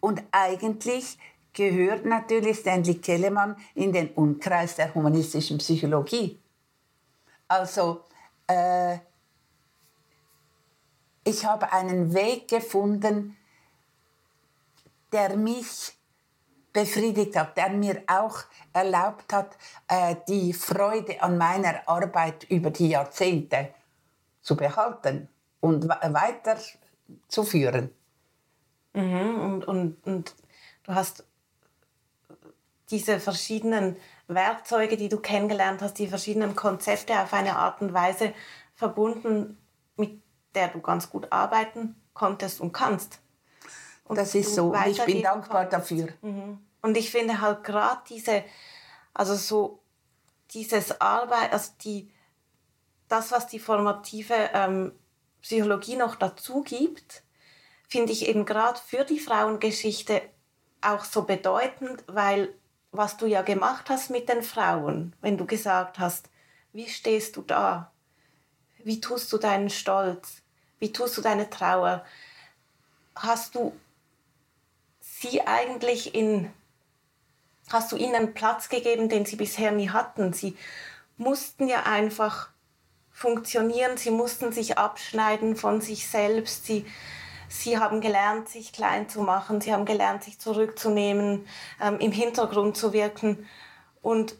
[0.00, 1.18] Und eigentlich
[1.52, 6.38] gehört natürlich Stanley Kellemann in den Umkreis der humanistischen Psychologie.
[7.48, 8.02] Also
[8.48, 8.98] äh,
[11.24, 13.36] ich habe einen Weg gefunden,
[15.12, 15.92] der mich
[16.72, 18.40] befriedigt hat, der mir auch
[18.72, 19.56] erlaubt hat,
[19.86, 23.72] äh, die Freude an meiner Arbeit über die Jahrzehnte
[24.44, 25.28] zu behalten
[25.60, 27.90] und weiterzuführen.
[28.92, 30.34] Mhm, und, und, und
[30.84, 31.24] du hast
[32.90, 33.96] diese verschiedenen
[34.28, 38.32] Werkzeuge, die du kennengelernt hast, die verschiedenen Konzepte auf eine Art und Weise
[38.76, 39.58] verbunden
[39.96, 40.22] mit
[40.54, 43.20] der du ganz gut arbeiten konntest und kannst.
[44.04, 44.74] Und das ist so.
[44.86, 46.08] Ich bin dankbar dafür.
[46.20, 46.58] Mhm.
[46.82, 48.44] Und ich finde halt gerade diese,
[49.14, 49.80] also so
[50.50, 52.10] dieses Arbeit, also die,
[53.14, 54.92] das, was die formative ähm,
[55.40, 57.22] Psychologie noch dazu gibt,
[57.88, 60.20] finde ich eben gerade für die Frauengeschichte
[60.80, 62.52] auch so bedeutend, weil
[62.90, 66.28] was du ja gemacht hast mit den Frauen, wenn du gesagt hast,
[66.72, 67.92] wie stehst du da?
[68.82, 70.42] Wie tust du deinen Stolz?
[70.80, 72.04] Wie tust du deine Trauer?
[73.14, 73.72] Hast du
[75.00, 76.52] sie eigentlich in
[77.70, 80.32] hast du ihnen Platz gegeben, den sie bisher nie hatten.
[80.32, 80.56] Sie
[81.16, 82.50] mussten ja einfach
[83.14, 86.84] funktionieren, sie mussten sich abschneiden von sich selbst, sie,
[87.48, 91.46] sie haben gelernt, sich klein zu machen, sie haben gelernt, sich zurückzunehmen,
[91.80, 93.48] ähm, im Hintergrund zu wirken
[94.02, 94.36] und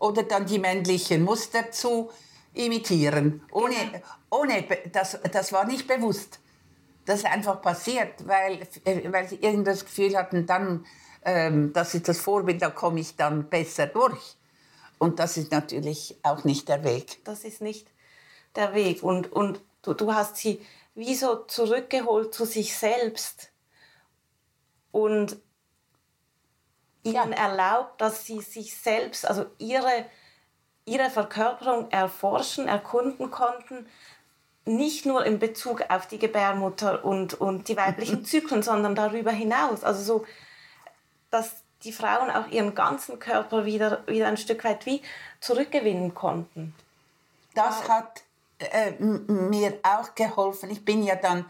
[0.00, 2.10] oder dann die männlichen Muster zu
[2.54, 3.44] imitieren.
[3.52, 4.04] Ohne, genau.
[4.30, 6.40] ohne das, das war nicht bewusst.
[7.04, 10.84] Das ist einfach passiert, weil, weil sie irgendwas Gefühl hatten, dann
[11.24, 14.36] ähm, das ist das Vorbild, da komme ich dann besser durch.
[15.02, 17.24] Und das ist natürlich auch nicht der Weg.
[17.24, 17.88] Das ist nicht
[18.54, 19.02] der Weg.
[19.02, 23.50] Und, und du, du hast sie wie so zurückgeholt zu sich selbst
[24.92, 25.38] und
[27.02, 27.36] ihnen ja.
[27.36, 30.06] erlaubt, dass sie sich selbst, also ihre,
[30.84, 33.88] ihre Verkörperung erforschen, erkunden konnten,
[34.66, 39.82] nicht nur in Bezug auf die Gebärmutter und, und die weiblichen Zyklen, sondern darüber hinaus.
[39.82, 40.26] Also so
[41.32, 45.02] dass die Frauen auch ihren ganzen Körper wieder, wieder ein Stück weit wie
[45.40, 46.74] zurückgewinnen konnten.
[47.54, 48.22] Das hat
[48.58, 50.70] äh, mir auch geholfen.
[50.70, 51.44] Ich bin ja dann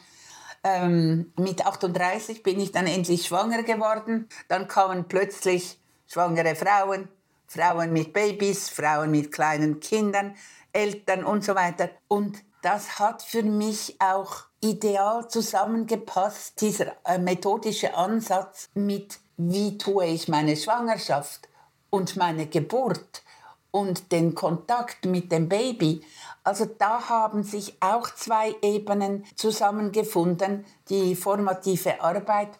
[0.64, 4.28] ähm, mit 38 bin ich dann endlich schwanger geworden.
[4.48, 7.08] Dann kamen plötzlich schwangere Frauen,
[7.46, 10.36] Frauen mit Babys, Frauen mit kleinen Kindern,
[10.72, 11.90] Eltern und so weiter.
[12.08, 20.06] Und das hat für mich auch ideal zusammengepasst, dieser äh, methodische Ansatz mit wie tue
[20.06, 21.48] ich meine Schwangerschaft
[21.90, 23.22] und meine Geburt
[23.70, 26.02] und den Kontakt mit dem Baby.
[26.44, 32.50] Also da haben sich auch zwei Ebenen zusammengefunden, die formative Arbeit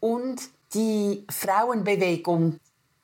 [0.00, 0.40] und
[0.74, 2.58] die Frauenbewegung.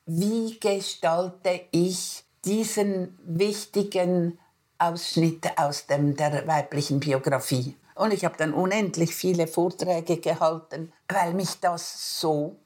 [0.05, 4.37] Wie gestalte ich diesen wichtigen
[4.77, 7.75] Ausschnitt aus dem, der weiblichen Biografie?
[7.95, 12.57] Und ich habe dann unendlich viele Vorträge gehalten, weil mich das so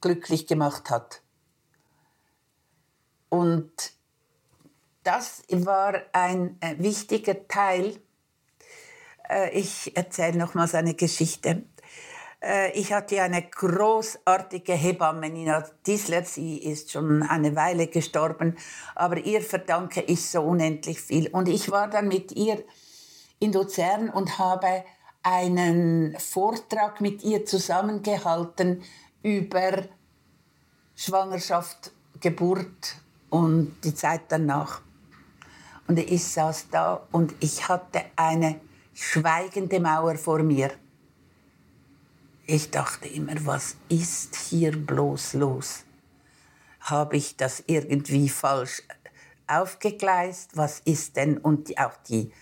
[0.00, 1.22] glücklich gemacht hat.
[3.28, 3.72] Und
[5.04, 8.00] das war ein äh, wichtiger Teil.
[9.28, 11.64] Äh, ich erzähle nochmals eine Geschichte.
[12.42, 16.24] Äh, ich hatte eine großartige Hebamme, Nina Diesler.
[16.24, 18.56] Sie ist schon eine Weile gestorben,
[18.94, 21.28] aber ihr verdanke ich so unendlich viel.
[21.28, 22.62] Und ich war dann mit ihr
[23.38, 24.84] in Luzern und habe
[25.22, 28.82] einen Vortrag mit ihr zusammengehalten
[29.22, 29.84] über
[30.94, 32.96] Schwangerschaft, Geburt
[33.30, 34.80] und die Zeit danach.
[35.86, 38.60] Und ich saß da und ich hatte eine
[38.94, 40.70] schweigende Mauer vor mir.
[42.46, 45.84] Ich dachte immer, was ist hier bloß los?
[46.80, 48.82] Habe ich das irgendwie falsch
[49.46, 50.56] aufgegleist?
[50.56, 51.38] Was ist denn?
[51.38, 52.32] Und auch die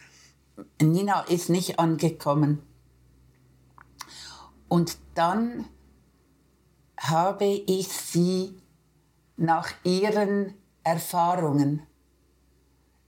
[0.80, 2.62] Nina ist nicht angekommen.
[4.68, 5.66] Und dann
[6.98, 8.60] habe ich sie
[9.36, 11.86] nach ihren Erfahrungen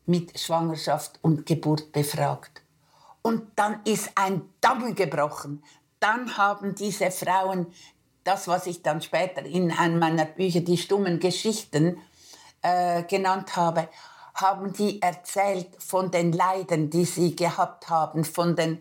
[0.06, 2.62] mit Schwangerschaft und Geburt befragt.
[3.22, 5.62] Und dann ist ein Damm gebrochen.
[6.00, 7.66] Dann haben diese Frauen
[8.24, 11.98] das, was ich dann später in einem meiner Bücher die stummen Geschichten
[12.62, 13.88] äh, genannt habe,
[14.34, 18.80] haben die erzählt von den Leiden, die sie gehabt haben, von den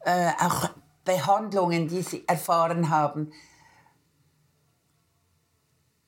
[0.00, 0.70] äh, auch
[1.04, 3.32] Behandlungen, die sie erfahren haben.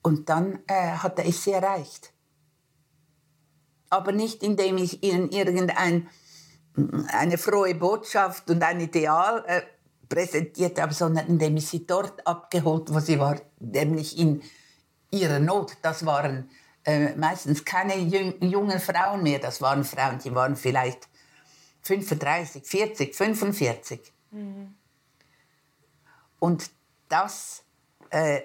[0.03, 2.13] Und dann äh, hatte ich sie erreicht.
[3.91, 6.09] Aber nicht, indem ich ihnen irgendeine
[7.37, 9.63] frohe Botschaft und ein Ideal äh,
[10.09, 14.43] präsentiert habe, sondern indem ich sie dort abgeholt, wo sie war, nämlich in
[15.11, 15.77] ihrer Not.
[15.83, 16.51] Das waren
[16.85, 21.09] äh, meistens keine jungen Frauen mehr, das waren Frauen, die waren vielleicht
[21.83, 24.13] 35, 40, 45.
[24.31, 24.75] Mhm.
[26.39, 26.71] Und
[27.09, 27.65] das
[28.11, 28.43] äh,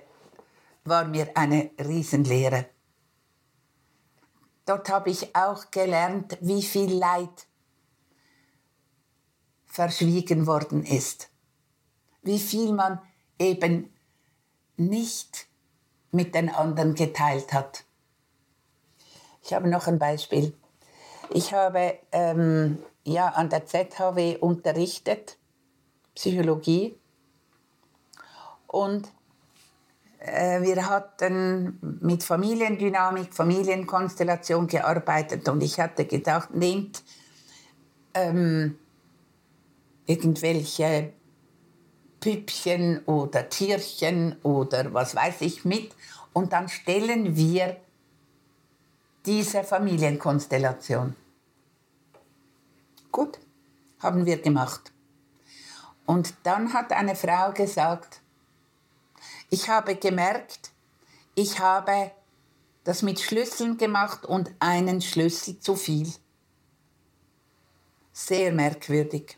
[0.86, 2.67] war mir eine Riesenlehre.
[4.65, 7.47] Dort habe ich auch gelernt, wie viel Leid
[9.65, 11.29] verschwiegen worden ist.
[12.21, 12.99] Wie viel man
[13.38, 13.93] eben
[14.77, 15.47] nicht
[16.11, 17.83] mit den anderen geteilt hat.
[19.43, 20.57] Ich habe noch ein Beispiel.
[21.29, 25.38] Ich habe ähm, ja, an der ZHW unterrichtet,
[26.15, 26.97] Psychologie.
[28.67, 29.11] Und
[30.20, 37.03] wir hatten mit Familiendynamik, Familienkonstellation gearbeitet und ich hatte gedacht, nehmt
[38.13, 38.78] ähm,
[40.05, 41.13] irgendwelche
[42.20, 45.93] Püppchen oder Tierchen oder was weiß ich mit
[46.34, 47.78] und dann stellen wir
[49.26, 51.16] diese Familienkonstellation.
[53.11, 53.39] Gut,
[53.99, 54.91] haben wir gemacht.
[56.05, 58.22] Und dann hat eine Frau gesagt,
[59.49, 60.71] ich habe gemerkt,
[61.35, 62.11] ich habe
[62.83, 66.11] das mit Schlüsseln gemacht und einen Schlüssel zu viel.
[68.13, 69.37] Sehr merkwürdig.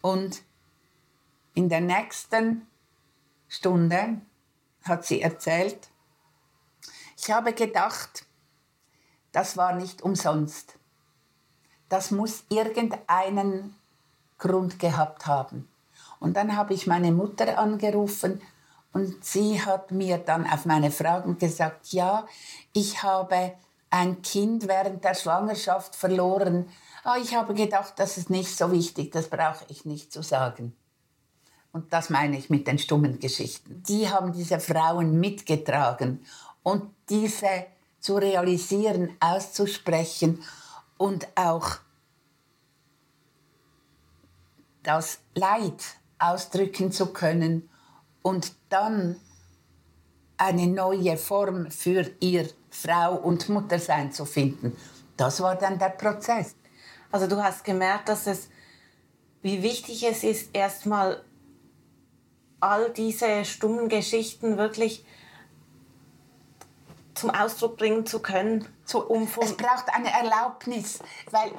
[0.00, 0.42] Und
[1.54, 2.66] in der nächsten
[3.48, 4.20] Stunde
[4.82, 5.88] hat sie erzählt,
[7.16, 8.26] ich habe gedacht,
[9.32, 10.78] das war nicht umsonst.
[11.88, 13.74] Das muss irgendeinen
[14.38, 15.68] Grund gehabt haben.
[16.24, 18.40] Und dann habe ich meine Mutter angerufen
[18.94, 22.26] und sie hat mir dann auf meine Fragen gesagt, ja,
[22.72, 23.52] ich habe
[23.90, 26.70] ein Kind während der Schwangerschaft verloren.
[27.04, 30.74] Oh, ich habe gedacht, das ist nicht so wichtig, das brauche ich nicht zu sagen.
[31.72, 33.82] Und das meine ich mit den stummen Geschichten.
[33.86, 36.24] Die haben diese Frauen mitgetragen
[36.62, 37.66] und diese
[38.00, 40.42] zu realisieren, auszusprechen
[40.96, 41.76] und auch
[44.82, 45.82] das Leid
[46.32, 47.68] ausdrücken zu können
[48.22, 49.20] und dann
[50.36, 54.76] eine neue Form für ihr Frau und Muttersein zu finden.
[55.16, 56.56] Das war dann der Prozess.
[57.12, 58.48] Also du hast gemerkt, dass es,
[59.42, 61.22] wie wichtig es ist, erstmal
[62.58, 65.04] all diese stummen Geschichten wirklich
[67.14, 68.66] zum Ausdruck bringen zu können.
[68.92, 70.98] Um es braucht eine Erlaubnis,
[71.30, 71.52] weil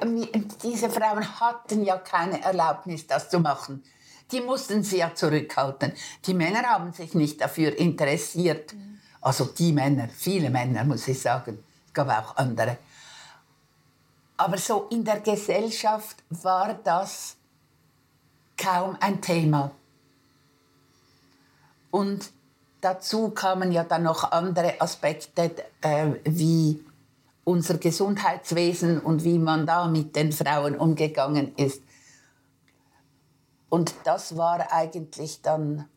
[0.62, 3.82] diese Frauen hatten ja keine Erlaubnis, das zu machen.
[4.32, 5.92] Die mussten ja zurückhalten.
[6.24, 8.74] Die Männer haben sich nicht dafür interessiert.
[9.20, 11.62] Also die Männer, viele Männer, muss ich sagen.
[11.86, 12.78] Es gab auch andere.
[14.36, 17.36] Aber so in der Gesellschaft war das
[18.56, 19.70] kaum ein Thema.
[21.90, 22.30] Und
[22.80, 25.50] dazu kamen ja dann noch andere Aspekte,
[25.80, 26.84] äh, wie
[27.44, 31.82] unser Gesundheitswesen und wie man da mit den Frauen umgegangen ist.
[33.68, 35.88] Und das war eigentlich dann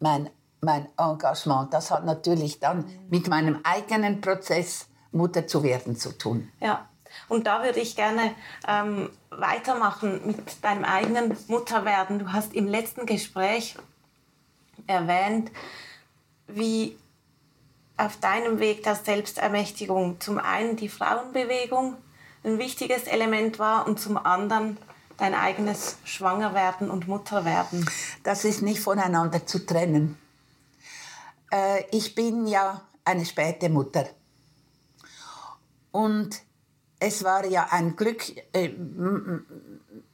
[0.00, 0.30] mein,
[0.60, 1.72] mein Engagement.
[1.72, 6.50] Das hat natürlich dann mit meinem eigenen Prozess, Mutter zu werden, zu tun.
[6.60, 6.88] Ja,
[7.28, 8.34] und da würde ich gerne
[8.68, 12.20] ähm, weitermachen mit deinem eigenen Mutterwerden.
[12.20, 13.76] Du hast im letzten Gespräch
[14.86, 15.50] erwähnt,
[16.46, 16.96] wie
[17.96, 21.96] auf deinem Weg der Selbstermächtigung zum einen die Frauenbewegung
[22.44, 24.78] ein wichtiges Element war und zum anderen
[25.20, 27.88] dein eigenes Schwangerwerden und Mutterwerden?
[28.24, 30.18] Das ist nicht voneinander zu trennen.
[31.52, 34.06] Äh, ich bin ja eine späte Mutter.
[35.92, 36.42] Und
[36.98, 38.70] es war ja ein Glück, äh,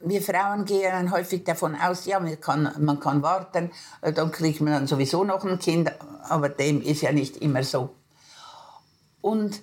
[0.00, 4.60] wir Frauen gehen häufig davon aus, ja, man kann, man kann warten, äh, dann kriegt
[4.60, 5.92] man dann sowieso noch ein Kind,
[6.28, 7.94] aber dem ist ja nicht immer so.
[9.20, 9.62] Und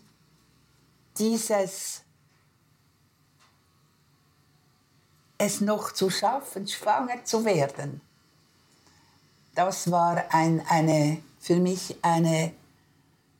[1.17, 2.02] dieses
[5.45, 8.01] es noch zu schaffen, schwanger zu werden,
[9.55, 12.53] das war ein, eine, für mich eine,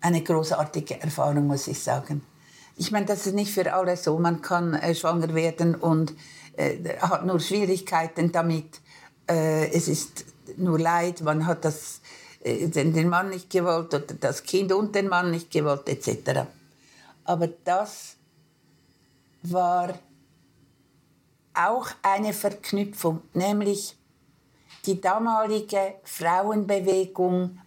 [0.02, 2.24] eine großartige Erfahrung, muss ich sagen.
[2.76, 4.18] Ich meine, das ist nicht für alle so.
[4.20, 6.14] Man kann äh, schwanger werden und
[6.58, 8.82] äh, hat nur Schwierigkeiten damit.
[9.28, 10.26] Äh, es ist
[10.58, 11.22] nur Leid.
[11.22, 12.02] Man hat das,
[12.44, 16.48] äh, den, den Mann nicht gewollt oder das Kind und den Mann nicht gewollt etc.
[17.24, 18.16] Aber das
[19.44, 19.94] war
[21.54, 23.96] auch eine Verknüpfung, nämlich
[24.86, 27.60] die damalige Frauenbewegung,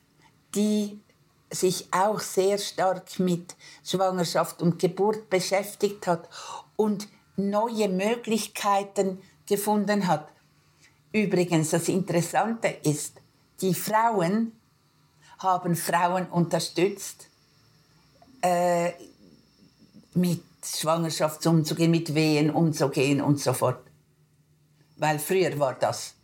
[0.54, 1.00] die
[1.50, 6.28] sich auch sehr stark mit Schwangerschaft und Geburt beschäftigt hat
[6.76, 10.28] und neue Möglichkeiten gefunden hat.
[11.12, 13.20] Übrigens, das Interessante ist,
[13.60, 14.52] die Frauen
[15.38, 17.28] haben Frauen unterstützt,
[18.42, 18.92] äh,
[20.14, 23.80] mit Schwangerschaft umzugehen, mit Wehen umzugehen und so fort.
[24.96, 26.14] Weil früher war das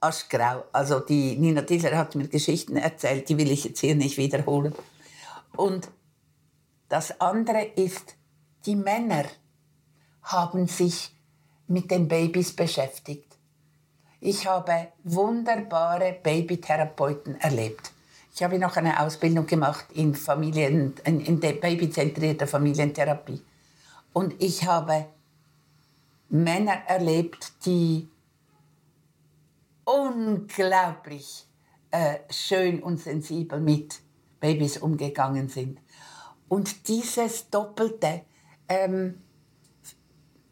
[0.00, 0.64] aschgrau.
[0.72, 4.74] Also die Nina Diller hat mir Geschichten erzählt, die will ich jetzt hier nicht wiederholen.
[5.56, 5.88] Und
[6.88, 8.16] das andere ist,
[8.66, 9.24] die Männer
[10.22, 11.14] haben sich
[11.68, 13.36] mit den Babys beschäftigt.
[14.20, 17.92] Ich habe wunderbare Babytherapeuten erlebt.
[18.34, 23.40] Ich habe noch eine Ausbildung gemacht in, Familien, in, in der babyzentrierter Familientherapie.
[24.12, 25.06] Und ich habe
[26.28, 28.08] Männer erlebt, die
[29.84, 31.46] unglaublich
[31.90, 34.00] äh, schön und sensibel mit
[34.38, 35.80] Babys umgegangen sind.
[36.48, 38.22] Und dieses Doppelte,
[38.68, 39.22] ähm,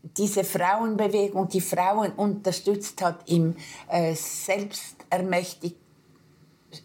[0.02, 3.56] diese Frauenbewegung, die Frauen unterstützt hat, im
[3.88, 5.76] äh, selbstermächtigt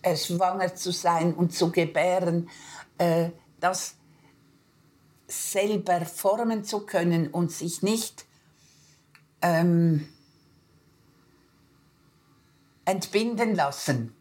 [0.01, 2.49] äh, schwanger zu sein und zu gebären,
[2.97, 3.95] äh, das
[5.34, 8.25] selber formen zu können und sich nicht
[9.41, 10.07] ähm,
[12.86, 14.15] entbinden lassen.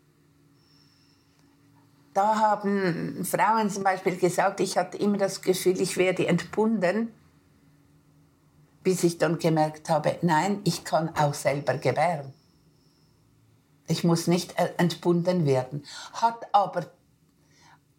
[2.15, 7.13] Da haben Frauen zum Beispiel gesagt, ich hatte immer das Gefühl, ich werde entbunden,
[8.83, 12.35] bis ich dann gemerkt habe, nein, ich kann auch selber gebären.
[13.89, 15.85] Ich muss nicht äh, entbunden werden.
[16.13, 16.87] Hat aber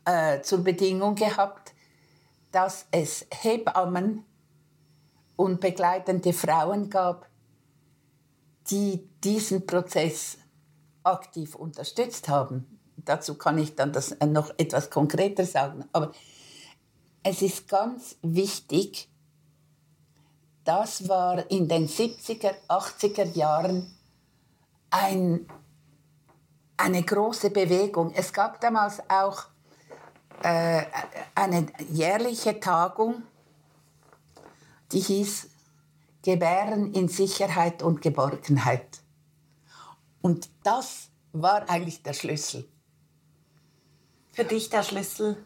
[0.06, 1.73] äh, zur Bedingung gehabt,
[2.54, 4.24] dass es Hebammen
[5.36, 7.28] und begleitende Frauen gab,
[8.70, 10.38] die diesen Prozess
[11.04, 12.80] aktiv unterstützt haben.
[12.96, 15.86] Dazu kann ich dann das noch etwas konkreter sagen.
[15.92, 16.14] Aber
[17.24, 19.10] es ist ganz wichtig,
[20.64, 23.98] das war in den 70er, 80er Jahren
[24.92, 25.48] ein,
[26.78, 28.14] eine große Bewegung.
[28.14, 29.48] Es gab damals auch
[30.42, 30.84] äh,
[31.36, 33.24] eine jährliche Tagung,
[34.92, 35.50] die hieß
[36.24, 39.02] Gebären in Sicherheit und Geborgenheit.
[40.22, 42.68] Und das war eigentlich der Schlüssel.
[44.32, 45.38] Für dich der Schlüssel?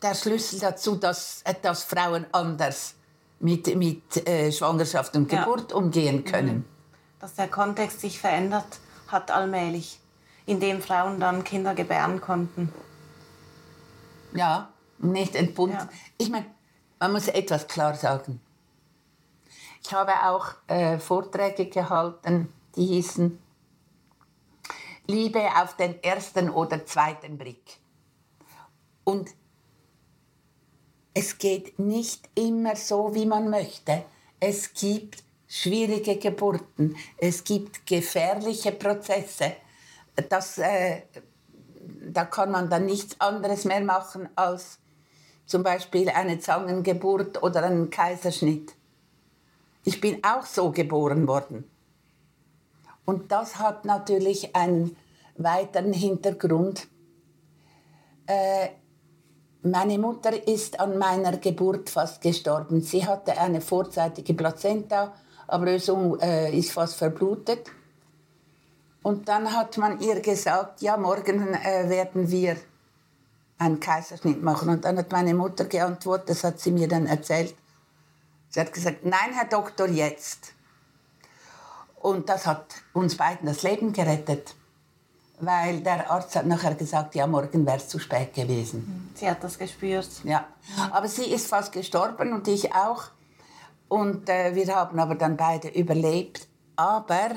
[0.00, 2.94] Der Schlüssel dazu, dass, dass Frauen anders
[3.38, 5.76] mit, mit äh, Schwangerschaft und Geburt ja.
[5.76, 6.56] umgehen können.
[6.56, 6.64] Mhm.
[7.20, 10.00] Dass der Kontext sich verändert hat allmählich,
[10.46, 12.72] indem Frauen dann Kinder gebären konnten.
[14.34, 15.76] Ja, nicht entbunden.
[15.76, 15.88] Ja.
[16.18, 16.46] Ich meine,
[16.98, 18.40] man muss etwas klar sagen.
[19.84, 23.38] Ich habe auch äh, Vorträge gehalten, die hießen
[25.06, 27.78] Liebe auf den ersten oder zweiten Blick.
[29.04, 29.30] Und
[31.14, 34.04] es geht nicht immer so, wie man möchte.
[34.40, 39.56] Es gibt schwierige Geburten, es gibt gefährliche Prozesse.
[40.28, 41.02] Das, äh,
[42.10, 44.78] da kann man dann nichts anderes mehr machen als
[45.46, 48.74] zum Beispiel eine Zangengeburt oder einen Kaiserschnitt.
[49.84, 51.68] Ich bin auch so geboren worden.
[53.04, 54.96] Und das hat natürlich einen
[55.36, 56.86] weiteren Hintergrund.
[58.26, 58.68] Äh,
[59.62, 62.80] meine Mutter ist an meiner Geburt fast gestorben.
[62.80, 67.70] Sie hatte eine vorzeitige Plazenta-Abrösung, äh, ist fast verblutet.
[69.02, 72.56] Und dann hat man ihr gesagt, ja, morgen äh, werden wir
[73.58, 74.68] einen Kaiserschnitt machen.
[74.68, 77.54] Und dann hat meine Mutter geantwortet, das hat sie mir dann erzählt.
[78.48, 80.52] Sie hat gesagt, nein, Herr Doktor, jetzt.
[82.00, 84.54] Und das hat uns beiden das Leben gerettet.
[85.40, 89.10] Weil der Arzt hat nachher gesagt, ja, morgen wäre es zu spät gewesen.
[89.14, 90.08] Sie hat das gespürt.
[90.22, 90.46] Ja,
[90.92, 93.04] aber sie ist fast gestorben und ich auch.
[93.88, 96.46] Und äh, wir haben aber dann beide überlebt.
[96.76, 97.30] Aber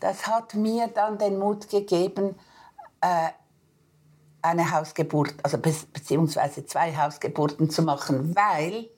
[0.00, 2.34] das hat mir dann den Mut gegeben,
[3.00, 3.28] äh,
[4.42, 8.88] eine Hausgeburt, also be beziehungsweise zwei Hausgeburten zu machen, weil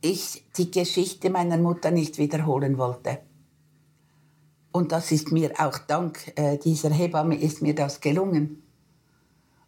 [0.00, 3.20] ich die Geschichte meiner Mutter nicht wiederholen wollte.
[4.72, 8.62] Und das ist mir auch dank äh, dieser Hebamme ist mir das gelungen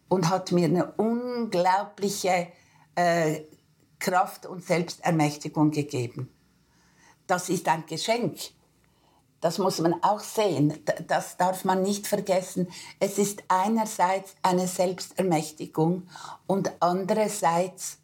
[0.09, 2.47] und hat mir eine unglaubliche
[2.95, 3.41] äh,
[3.99, 6.29] Kraft und Selbstermächtigung gegeben.
[7.27, 8.37] Das ist ein Geschenk.
[9.41, 10.79] Das muss man auch sehen.
[11.07, 12.67] Das darf man nicht vergessen.
[12.99, 16.07] Es ist einerseits eine Selbstermächtigung
[16.45, 17.97] und andererseits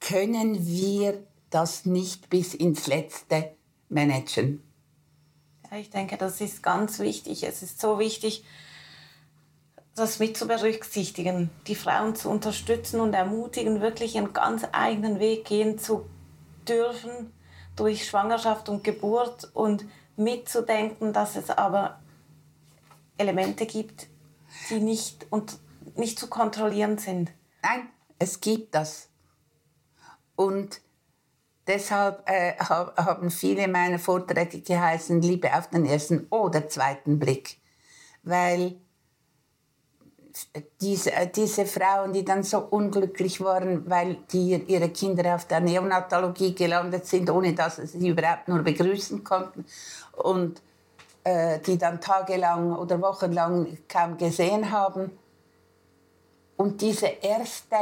[0.00, 3.54] können wir das nicht bis ins Letzte
[3.90, 4.62] managen.
[5.70, 7.42] Ja, ich denke, das ist ganz wichtig.
[7.42, 8.44] Es ist so wichtig,
[9.94, 15.44] das mit zu berücksichtigen, die Frauen zu unterstützen und ermutigen, wirklich einen ganz eigenen Weg
[15.44, 16.06] gehen zu
[16.66, 17.32] dürfen
[17.76, 19.84] durch Schwangerschaft und Geburt und
[20.16, 22.00] mitzudenken, dass es aber
[23.18, 24.08] Elemente gibt,
[24.70, 25.58] die nicht, und
[25.94, 27.30] nicht zu kontrollieren sind.
[27.62, 29.08] Nein, es gibt das.
[30.34, 30.80] Und
[31.66, 37.60] deshalb äh, haben viele meiner Vorträge geheißen, Liebe auf den ersten oder zweiten Blick.
[38.22, 38.80] Weil
[40.80, 45.60] diese, äh, diese Frauen, die dann so unglücklich waren, weil die ihre Kinder auf der
[45.60, 49.64] Neonatologie gelandet sind, ohne dass sie sie überhaupt nur begrüßen konnten
[50.12, 50.60] und
[51.24, 55.10] äh, die dann tagelang oder wochenlang kaum gesehen haben.
[56.56, 57.76] Und diese erste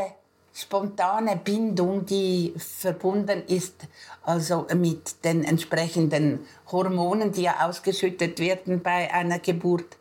[0.53, 3.75] spontane Bindung, die verbunden ist
[4.23, 9.97] also mit den entsprechenden Hormonen, die ja ausgeschüttet werden bei einer Geburt.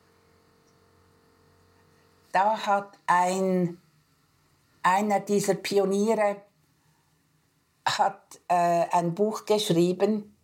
[2.33, 3.77] Da hat ein,
[4.81, 6.37] einer dieser Pioniere
[7.85, 10.35] hat, äh, ein Buch geschrieben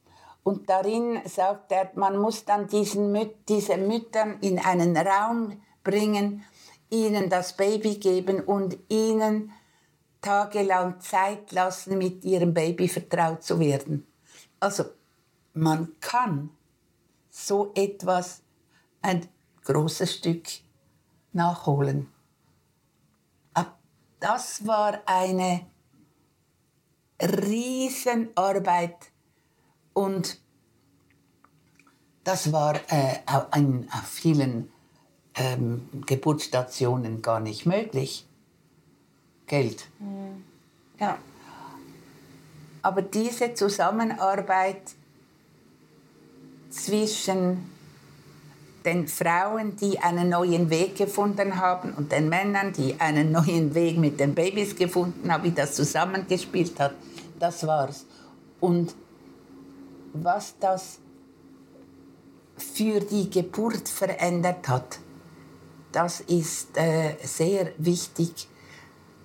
[0.44, 6.46] und darin sagt er, man muss dann diesen Müt diese Müttern in einen Raum bringen,
[6.92, 9.52] ihnen das Baby geben und ihnen
[10.22, 14.06] tagelang Zeit lassen, mit ihrem Baby vertraut zu werden.
[14.60, 14.86] Also
[15.54, 16.52] man kann
[17.32, 18.44] so etwas
[19.02, 19.28] ein
[19.64, 20.48] großes Stück
[21.34, 22.08] nachholen.
[24.20, 25.66] Das war eine
[27.22, 28.98] Riesenarbeit
[29.94, 30.40] und
[32.26, 34.72] das war äh, an vielen
[35.36, 38.26] ähm, Geburtsstationen gar nicht möglich.
[39.48, 39.88] Geld.
[41.00, 41.18] Ja.
[42.82, 44.96] Aber diese Zusammenarbeit
[46.70, 47.72] zwischen
[48.86, 53.98] den Frauen, die einen neuen Weg gefunden haben und den Männern, die einen neuen Weg
[53.98, 56.94] mit den Babys gefunden haben, wie das zusammengespielt hat,
[57.40, 58.06] das war's.
[58.60, 58.96] Und
[60.14, 61.00] was das
[62.58, 65.00] für die Geburt verändert hat,
[65.92, 68.48] das ist äh, sehr wichtig.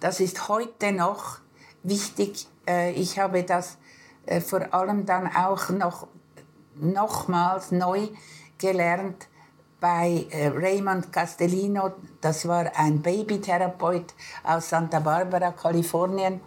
[0.00, 1.38] Das ist heute noch
[1.82, 2.46] wichtig.
[2.66, 3.76] Äh, ich habe das
[4.26, 6.08] äh, vor allem dann auch noch
[6.76, 8.08] nochmals neu
[8.58, 9.28] gelernt
[9.80, 11.92] bei äh, Raymond Castellino.
[12.20, 16.40] Das war ein Babytherapeut aus Santa Barbara, Kalifornien,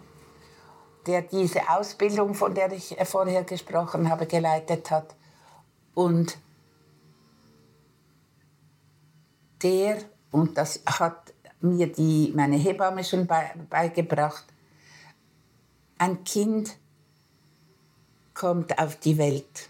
[1.06, 5.14] der diese Ausbildung, von der ich vorher gesprochen habe, geleitet hat.
[5.94, 6.38] Und
[9.62, 9.98] der,
[10.30, 14.44] und das hat mir die, meine Hebamme schon bei, beigebracht,
[15.98, 16.76] ein Kind
[18.34, 19.67] kommt auf die Welt.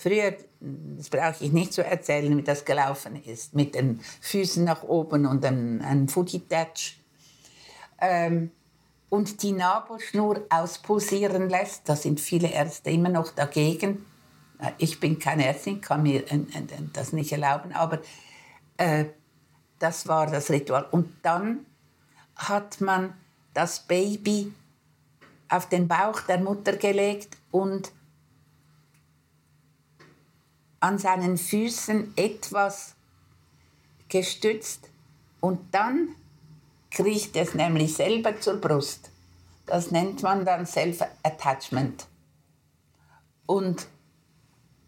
[0.00, 4.84] Früher, das brauche ich nicht zu erzählen, wie das gelaufen ist, mit den Füßen nach
[4.84, 7.00] oben und einem, einem Footy-Touch.
[8.00, 8.52] Ähm,
[9.08, 14.06] und die Nabelschnur auspulsieren lässt, da sind viele Ärzte immer noch dagegen.
[14.60, 16.22] Äh, ich bin keine Ärztin, kann mir
[16.92, 17.98] das nicht erlauben, aber
[18.76, 19.06] äh,
[19.80, 20.86] das war das Ritual.
[20.92, 21.66] Und dann
[22.36, 23.14] hat man
[23.52, 24.52] das Baby
[25.48, 27.90] auf den Bauch der Mutter gelegt und
[30.80, 32.94] an seinen Füßen etwas
[34.08, 34.88] gestützt
[35.40, 36.14] und dann
[36.90, 39.10] kriecht es nämlich selber zur Brust.
[39.66, 42.06] Das nennt man dann Self-Attachment.
[43.46, 43.86] Und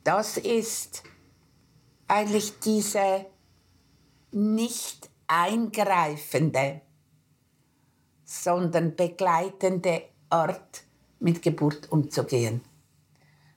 [0.04, 1.02] das ist
[2.08, 3.26] eigentlich diese
[4.32, 6.80] nicht eingreifende,
[8.24, 10.84] sondern begleitende Art,
[11.18, 12.62] mit Geburt umzugehen.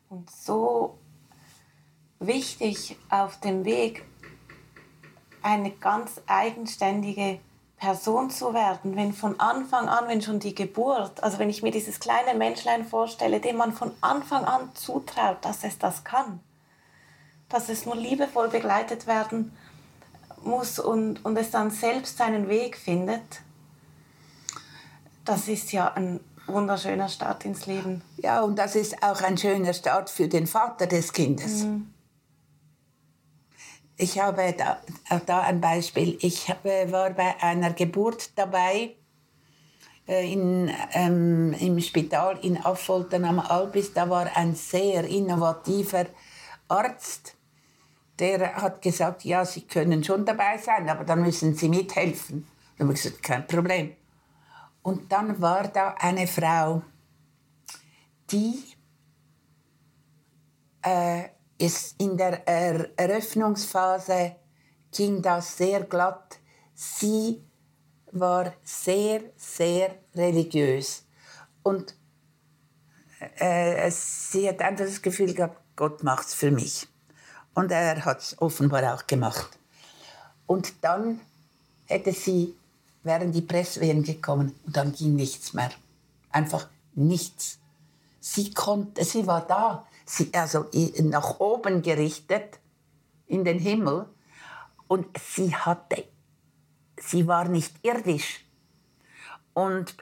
[0.09, 0.97] Und so
[2.27, 4.05] wichtig auf dem Weg,
[5.41, 7.39] eine ganz eigenständige
[7.77, 11.71] Person zu werden, wenn von Anfang an, wenn schon die Geburt, also wenn ich mir
[11.71, 16.39] dieses kleine Menschlein vorstelle, dem man von Anfang an zutraut, dass es das kann,
[17.49, 19.51] dass es nur liebevoll begleitet werden
[20.43, 23.41] muss und, und es dann selbst seinen Weg findet,
[25.25, 28.01] das ist ja ein wunderschöner Start ins Leben.
[28.17, 31.63] Ja, und das ist auch ein schöner Start für den Vater des Kindes.
[31.63, 31.92] Mhm.
[33.95, 36.17] Ich habe da, auch da ein Beispiel.
[36.21, 38.95] Ich war bei einer Geburt dabei
[40.07, 43.93] äh, in, ähm, im Spital in Affoltern am Albis.
[43.93, 46.07] Da war ein sehr innovativer
[46.67, 47.35] Arzt,
[48.19, 52.47] der hat gesagt, ja, Sie können schon dabei sein, aber dann müssen Sie mithelfen.
[52.77, 53.95] Dann habe ich gesagt, kein Problem.
[54.81, 56.81] Und dann war da eine Frau,
[58.31, 58.63] die
[60.81, 61.23] äh,
[61.57, 64.35] ist in der er Eröffnungsphase
[64.91, 66.39] ging das sehr glatt.
[66.73, 67.43] Sie
[68.11, 71.03] war sehr, sehr religiös.
[71.63, 71.95] Und
[73.37, 76.87] äh, sie hat einfach das Gefühl gehabt, Gott macht es für mich.
[77.53, 79.57] Und er hat es offenbar auch gemacht.
[80.45, 81.21] Und dann
[81.85, 82.55] hätte sie,
[83.03, 85.71] wären die Presswehen gekommen und dann ging nichts mehr.
[86.31, 87.59] Einfach nichts.
[88.19, 89.85] Sie konnte, sie war da,
[90.33, 90.65] also
[91.01, 92.59] nach oben gerichtet
[93.27, 94.07] in den Himmel
[94.87, 96.05] und sie hatte,
[96.99, 98.45] sie war nicht irdisch.
[99.53, 99.95] Und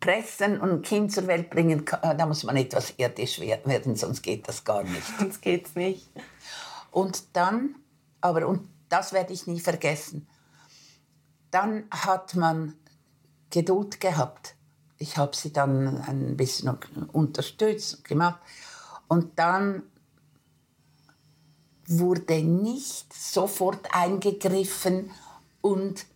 [0.00, 4.46] pressen und ein Kind zur Welt bringen, da muss man etwas irdisch werden, sonst geht
[4.46, 5.06] das gar nicht.
[5.18, 6.08] Sonst geht's nicht.
[6.90, 7.76] Und dann,
[8.20, 10.28] aber und das werde ich nie vergessen,
[11.50, 12.74] dann hat man
[13.50, 14.54] Geduld gehabt.
[14.98, 16.78] Ich habe sie dann ein bisschen
[17.12, 18.40] unterstützt gemacht.
[19.08, 19.82] Und dann
[21.86, 25.10] wurde nicht sofort eingegriffen
[25.60, 26.06] und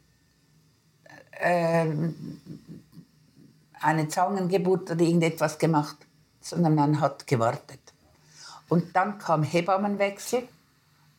[1.32, 1.86] äh,
[3.80, 5.97] eine Zangengeburt oder irgendetwas gemacht,
[6.41, 7.80] sondern man hat gewartet.
[8.68, 10.49] Und dann kam Hebammenwechsel.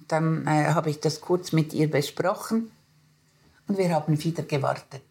[0.07, 2.71] Dann äh, habe ich das kurz mit ihr besprochen
[3.67, 5.03] und wir haben wieder gewartet.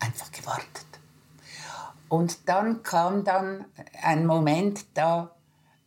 [0.00, 0.87] Einfach gewartet.
[2.08, 3.66] Und dann kam dann
[4.02, 5.30] ein Moment, da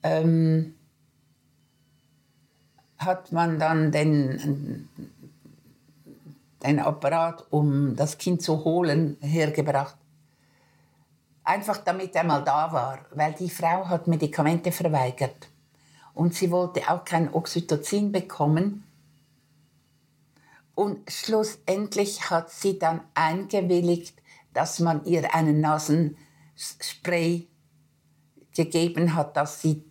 [0.04, 0.76] ähm,
[2.98, 4.88] hat man dann den,
[6.64, 9.98] den Apparat, um das Kind zu holen, hergebracht.
[11.44, 15.50] Einfach damit er mal da war, weil die Frau hat Medikamente verweigert.
[16.14, 18.84] Und sie wollte auch kein Oxytocin bekommen.
[20.76, 24.21] Und schlussendlich hat sie dann eingewilligt,
[24.54, 27.48] dass man ihr einen Nasenspray
[28.56, 29.84] gegeben hat, dass sie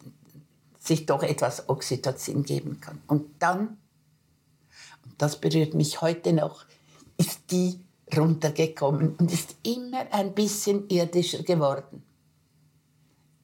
[0.78, 3.00] sich doch etwas Oxytocin geben kann.
[3.06, 3.78] Und dann,
[5.04, 6.64] und das berührt mich heute noch,
[7.16, 7.80] ist die
[8.16, 12.02] runtergekommen und ist immer ein bisschen irdischer geworden.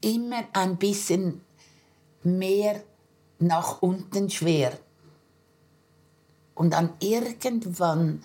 [0.01, 1.41] Immer ein bisschen
[2.23, 2.83] mehr
[3.39, 4.79] nach unten schwer.
[6.55, 8.25] Und dann irgendwann,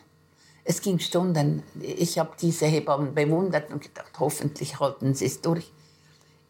[0.64, 5.72] es ging Stunden, ich habe diese Hebammen bewundert und gedacht, hoffentlich halten sie es durch,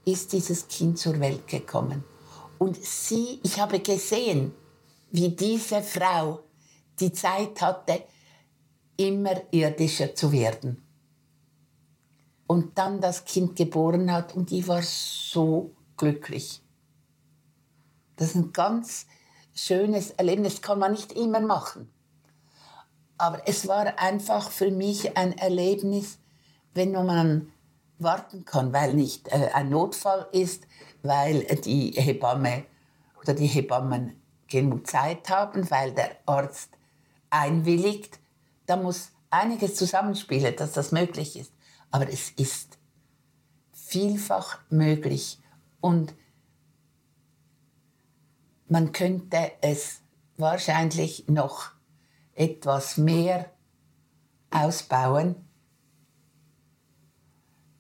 [0.06, 2.04] ist dieses Kind zur Welt gekommen.
[2.58, 4.54] Und sie, ich habe gesehen,
[5.12, 6.40] wie diese Frau
[7.00, 8.04] die Zeit hatte,
[8.98, 10.84] immer irdischer zu werden.
[12.48, 16.62] Und dann das Kind geboren hat und die war so glücklich.
[18.18, 19.08] Das ist ein ganz
[19.54, 21.90] schönes Erlebnis, kann man nicht immer machen.
[23.22, 26.18] Aber es war einfach für mich ein Erlebnis,
[26.74, 27.52] wenn man
[28.00, 30.66] warten kann, weil nicht äh, ein Notfall ist,
[31.04, 32.66] weil die Hebamme
[33.22, 36.72] oder die Hebammen genug Zeit haben, weil der Arzt
[37.30, 38.18] einwilligt.
[38.66, 41.54] Da muss einiges zusammenspielen, dass das möglich ist.
[41.92, 42.80] Aber es ist
[43.72, 45.40] vielfach möglich
[45.80, 46.16] und
[48.68, 50.02] man könnte es
[50.38, 51.70] wahrscheinlich noch
[52.42, 53.52] etwas mehr
[54.50, 55.36] ausbauen,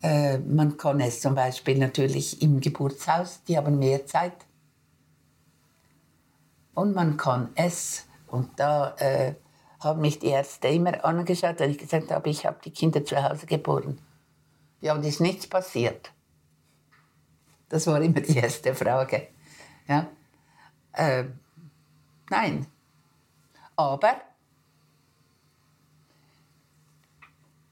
[0.03, 4.45] äh, man kann es zum Beispiel natürlich im Geburtshaus, die haben mehr Zeit.
[6.73, 9.33] Und man kann es, und da äh,
[9.79, 13.21] haben mich die Ärzte immer angeschaut, wenn ich gesagt habe, ich habe die Kinder zu
[13.21, 13.99] Hause geboren.
[14.79, 16.11] Ja, und ist nichts passiert.
[17.69, 19.27] Das war immer die erste Frage.
[19.87, 20.07] Ja?
[20.93, 21.25] Äh,
[22.29, 22.67] nein.
[23.75, 24.21] Aber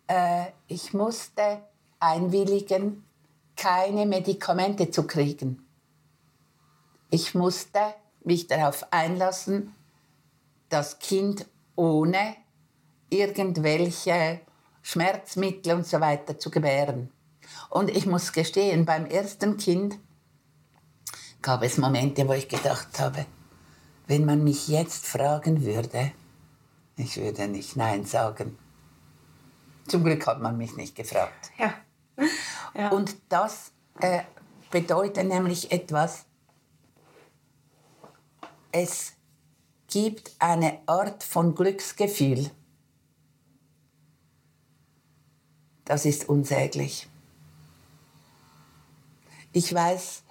[0.10, 1.62] äh, ich musste
[2.00, 3.06] einwilligen,
[3.56, 5.66] keine Medikamente zu kriegen.
[7.12, 7.80] Ich musste
[8.24, 9.74] mich darauf einlassen,
[10.70, 11.46] das Kind
[11.76, 12.36] ohne
[13.10, 14.42] irgendwelche
[14.82, 17.12] Schmerzmittel und so weiter zu gebären.
[17.70, 20.00] Und ich muss gestehen, beim ersten Kind
[21.42, 23.26] gab es Momente, wo ich gedacht habe,
[24.08, 26.12] wenn man mich jetzt fragen würde,
[26.96, 28.58] ich würde nicht Nein sagen.
[29.90, 31.52] Zum Glück hat man mich nicht gefragt.
[31.58, 31.74] Ja.
[32.76, 32.90] Ja.
[32.90, 34.22] Und das äh,
[34.70, 36.26] bedeutet nämlich etwas,
[38.72, 39.14] es
[39.88, 42.52] gibt eine Art von Glücksgefühl.
[45.86, 47.10] Das ist unsäglich.
[49.52, 50.24] Ich weiß,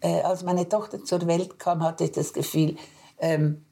[0.00, 2.78] äh, als meine Tochter zur Welt kam, hatte ich das Gefühl,
[3.18, 3.66] ähm,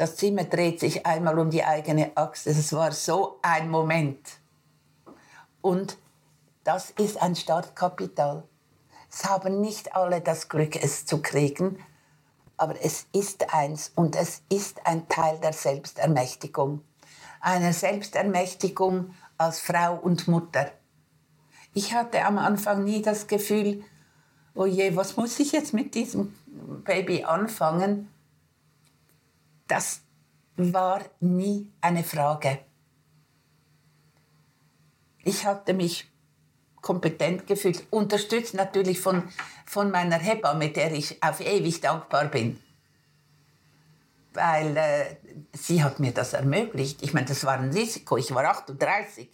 [0.00, 2.48] das Zimmer dreht sich einmal um die eigene Achse.
[2.48, 4.40] Es war so ein Moment.
[5.60, 5.98] Und
[6.64, 8.44] das ist ein Startkapital.
[9.12, 11.84] Es haben nicht alle das Glück, es zu kriegen,
[12.56, 16.80] aber es ist eins und es ist ein Teil der Selbstermächtigung.
[17.42, 20.70] Eine Selbstermächtigung als Frau und Mutter.
[21.74, 23.84] Ich hatte am Anfang nie das Gefühl,
[24.54, 26.34] oh je, was muss ich jetzt mit diesem
[26.86, 28.08] Baby anfangen?
[29.70, 30.00] Das
[30.56, 32.58] war nie eine Frage.
[35.22, 36.10] Ich hatte mich
[36.80, 37.86] kompetent gefühlt.
[37.90, 39.22] Unterstützt natürlich von,
[39.66, 42.60] von meiner Hebamme, der ich auf ewig dankbar bin.
[44.32, 45.16] Weil äh,
[45.52, 47.00] sie hat mir das ermöglicht.
[47.02, 48.16] Ich meine, das war ein Risiko.
[48.16, 49.30] Ich war 38.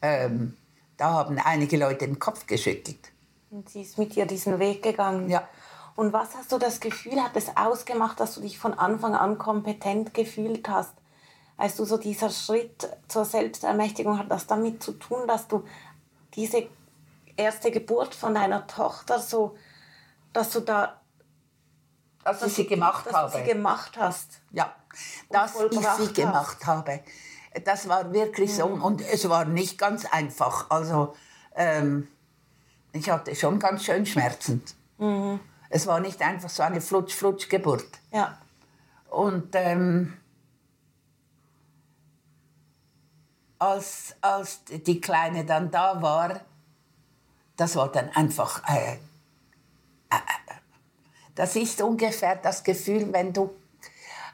[0.00, 0.56] Ähm,
[0.96, 3.10] da haben einige Leute den Kopf geschüttelt.
[3.50, 5.28] Und sie ist mit dir diesen Weg gegangen.
[5.28, 5.48] Ja.
[5.94, 9.38] Und was hast du das Gefühl, hat es ausgemacht, dass du dich von Anfang an
[9.38, 10.94] kompetent gefühlt hast?
[11.62, 15.64] weißt du, so dieser Schritt zur Selbstermächtigung hat das damit zu tun, dass du
[16.34, 16.68] diese
[17.36, 19.56] erste Geburt von deiner Tochter so,
[20.32, 21.00] dass du da
[22.24, 23.32] dass, dass ich sie gemacht dass habe.
[23.32, 24.40] Du sie gemacht hast.
[24.50, 24.74] Ja,
[25.30, 27.00] dass ich sie gemacht habe.
[27.64, 28.82] Das war wirklich so mhm.
[28.82, 30.70] und es war nicht ganz einfach.
[30.70, 31.14] Also
[31.54, 32.08] ähm,
[32.92, 34.62] ich hatte schon ganz schön Schmerzen.
[34.98, 35.38] Mhm.
[35.74, 37.86] Es war nicht einfach so eine Flutsch-Flutsch-Geburt.
[38.12, 38.38] Ja.
[39.08, 40.18] Und ähm,
[43.58, 46.40] als, als die Kleine dann da war,
[47.56, 48.62] das war dann einfach...
[48.68, 48.96] Äh, äh,
[50.10, 50.54] äh,
[51.34, 53.56] das ist ungefähr das Gefühl, wenn du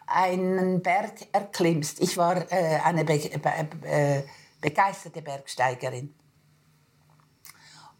[0.09, 2.01] einen Berg erklimmst.
[2.01, 4.25] Ich war äh, eine be be äh,
[4.61, 6.13] begeisterte Bergsteigerin.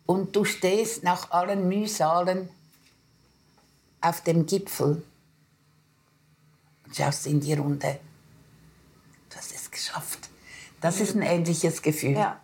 [0.07, 2.51] Und du stehst nach allen Mühsalen
[4.01, 5.03] auf dem Gipfel
[6.87, 7.99] und schaust in die Runde.
[9.31, 10.31] Du hast es geschafft.
[10.81, 12.13] Das ist ein ähnliches Gefühl.
[12.13, 12.41] Ja.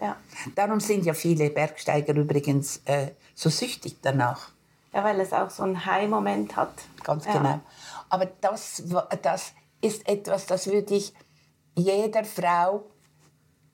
[0.00, 0.16] Ja.
[0.54, 4.50] Darum sind ja viele Bergsteiger übrigens äh, so süchtig danach.
[4.92, 6.72] Ja, weil es auch so einen High-Moment hat.
[7.02, 7.32] Ganz ja.
[7.32, 7.60] genau.
[8.08, 8.82] Aber das,
[9.22, 11.12] das ist etwas, das würde ich
[11.74, 12.84] jeder Frau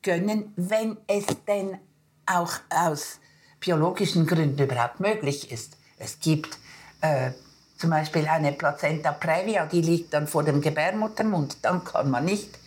[0.02, 1.78] gönnen, wenn es denn
[2.26, 3.20] auch aus
[3.60, 5.76] biologischen Gründen überhaupt möglich ist.
[5.98, 6.58] Es gibt
[7.04, 7.32] äh,
[7.76, 11.58] zum Beispiel eine Plazenta previa, die liegt dann vor dem Gebärmuttermund.
[11.62, 12.58] Dann kann man nicht,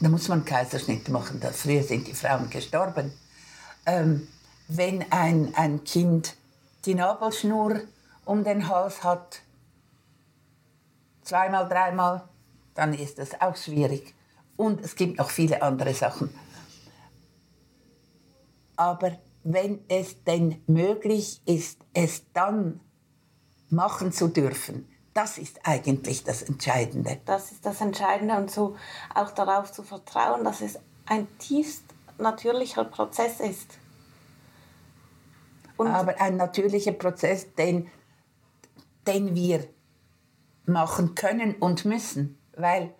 [0.00, 1.38] da muss man Kaiserschnitt machen.
[1.40, 3.12] Da früher sind die Frauen gestorben.
[3.86, 4.26] Ähm,
[4.66, 6.34] wenn ein, ein Kind
[6.86, 7.82] die Nabelschnur
[8.24, 9.42] um den Hals hat,
[11.22, 12.24] zweimal, dreimal,
[12.74, 14.12] dann ist das auch schwierig.
[14.56, 16.30] Und es gibt noch viele andere Sachen.
[18.76, 22.80] Aber wenn es denn möglich ist, es dann
[23.70, 27.20] machen zu dürfen, das ist eigentlich das Entscheidende.
[27.24, 28.76] Das ist das Entscheidende und so
[29.14, 31.84] auch darauf zu vertrauen, dass es ein tiefst
[32.18, 33.78] natürlicher Prozess ist.
[35.76, 37.90] Und Aber ein natürlicher Prozess, den,
[39.06, 39.66] den wir
[40.66, 42.94] machen können und müssen, weil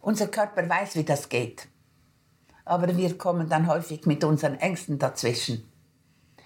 [0.00, 1.68] unser Körper weiß, wie das geht.
[2.64, 5.70] Aber wir kommen dann häufig mit unseren Ängsten dazwischen.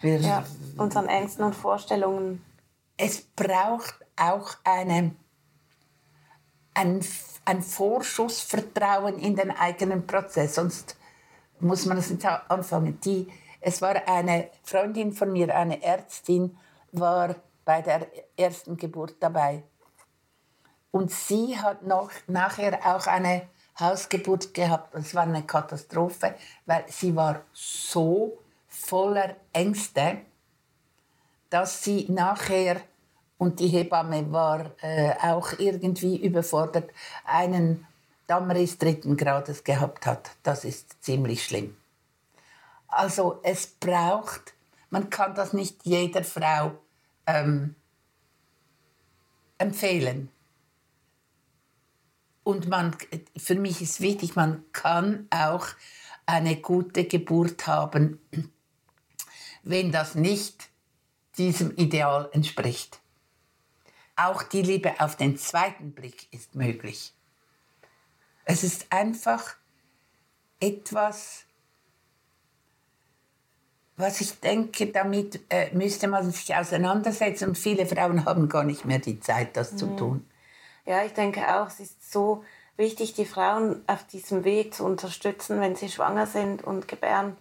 [0.00, 0.44] Wir, ja,
[0.76, 2.44] unseren Ängsten und Vorstellungen.
[2.96, 5.14] Es braucht auch eine,
[6.74, 7.04] ein,
[7.44, 10.96] ein Vorschussvertrauen in den eigenen Prozess, sonst
[11.60, 13.00] muss man es nicht anfangen.
[13.00, 13.28] Die,
[13.60, 16.56] es war eine Freundin von mir, eine Ärztin,
[16.92, 17.34] war
[17.64, 19.62] bei der ersten Geburt dabei.
[20.90, 24.94] Und sie hat noch nachher auch eine Hausgeburt gehabt.
[24.94, 26.34] Es war eine Katastrophe,
[26.66, 28.38] weil sie war so
[28.78, 30.18] voller Ängste,
[31.50, 32.80] dass sie nachher,
[33.38, 36.90] und die Hebamme war äh, auch irgendwie überfordert,
[37.24, 37.86] einen
[38.26, 40.30] Dammriss dritten Grades gehabt hat.
[40.42, 41.76] Das ist ziemlich schlimm.
[42.88, 44.54] Also es braucht,
[44.90, 46.72] man kann das nicht jeder Frau
[47.26, 47.74] ähm,
[49.58, 50.30] empfehlen.
[52.44, 52.96] Und man,
[53.36, 55.66] für mich ist wichtig, man kann auch
[56.24, 58.20] eine gute Geburt haben,
[59.68, 60.70] wenn das nicht
[61.36, 63.00] diesem Ideal entspricht.
[64.16, 67.12] Auch die Liebe auf den zweiten Blick ist möglich.
[68.46, 69.56] Es ist einfach
[70.58, 71.44] etwas,
[73.96, 78.86] was ich denke, damit äh, müsste man sich auseinandersetzen und viele Frauen haben gar nicht
[78.86, 79.78] mehr die Zeit, das mhm.
[79.78, 80.30] zu tun.
[80.86, 82.42] Ja, ich denke auch, es ist so
[82.78, 87.36] wichtig, die Frauen auf diesem Weg zu unterstützen, wenn sie schwanger sind und gebären,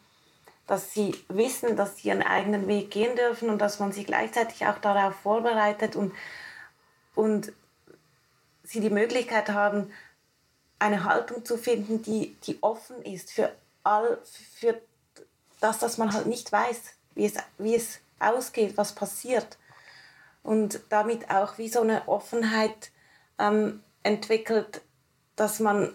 [0.67, 4.65] dass sie wissen, dass sie ihren eigenen Weg gehen dürfen und dass man sie gleichzeitig
[4.67, 6.13] auch darauf vorbereitet und,
[7.15, 7.53] und
[8.63, 9.91] sie die Möglichkeit haben,
[10.77, 13.51] eine Haltung zu finden, die, die offen ist für
[13.83, 14.19] all,
[14.55, 14.79] für
[15.61, 16.81] das, dass man halt nicht weiß,
[17.15, 19.57] wie es, wie es ausgeht, was passiert.
[20.43, 22.91] Und damit auch wie so eine Offenheit
[23.39, 24.81] ähm, entwickelt,
[25.35, 25.93] dass man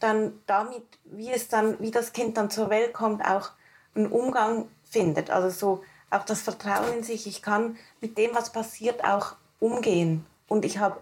[0.00, 3.50] dann damit, wie es dann, wie das Kind dann zur Welt kommt, auch
[3.98, 5.30] einen Umgang findet.
[5.30, 7.26] Also so auch das Vertrauen in sich.
[7.26, 10.24] Ich kann mit dem, was passiert, auch umgehen.
[10.46, 11.00] Und ich habe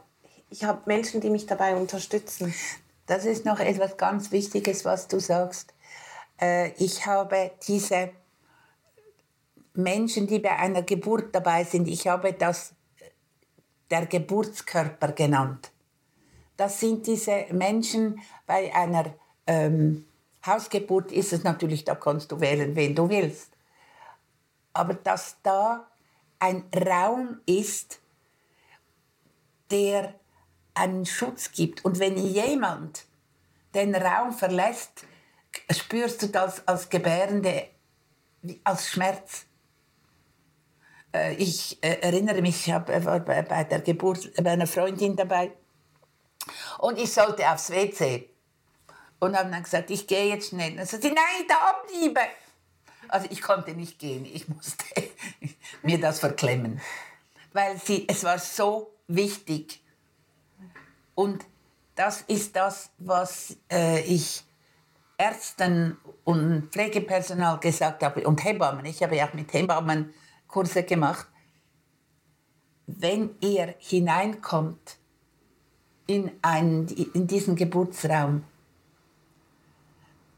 [0.50, 2.54] ich hab Menschen, die mich dabei unterstützen.
[3.06, 5.74] Das ist noch etwas ganz Wichtiges, was du sagst.
[6.40, 8.10] Äh, ich habe diese
[9.74, 12.72] Menschen, die bei einer Geburt dabei sind, ich habe das
[13.90, 15.70] der Geburtskörper genannt.
[16.56, 19.14] Das sind diese Menschen bei einer
[19.46, 20.06] ähm,
[20.46, 23.52] Hausgeburt ist es natürlich, da kannst du wählen, wen du willst.
[24.72, 25.86] Aber dass da
[26.38, 28.00] ein Raum ist,
[29.70, 30.14] der
[30.74, 31.84] einen Schutz gibt.
[31.84, 33.06] Und wenn jemand
[33.74, 35.04] den Raum verlässt,
[35.70, 37.68] spürst du das als Gebärende,
[38.64, 39.46] als Schmerz.
[41.12, 45.52] Äh, ich äh, erinnere mich, ich war bei der Geburt einer Freundin dabei
[46.78, 48.35] und ich sollte aufs WC.
[49.18, 50.76] Und haben dann gesagt, ich gehe jetzt schnell.
[50.76, 52.20] Dann sagte sie, nein, da bleibe.
[53.08, 54.84] Also ich konnte nicht gehen, ich musste
[55.82, 56.80] mir das verklemmen.
[57.52, 59.82] Weil sie, es war so wichtig.
[61.14, 61.44] Und
[61.94, 64.44] das ist das, was äh, ich
[65.18, 68.84] Ärzten und Pflegepersonal gesagt habe und Hebammen.
[68.84, 70.12] Ich habe ja auch mit Hebammen
[70.46, 71.26] Kurse gemacht.
[72.86, 74.98] Wenn ihr hineinkommt
[76.06, 78.44] in, einen, in diesen Geburtsraum,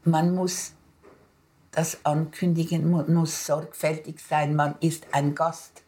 [0.03, 0.73] man muss
[1.71, 5.83] das ankündigen, man muss sorgfältig sein, man ist ein Gast.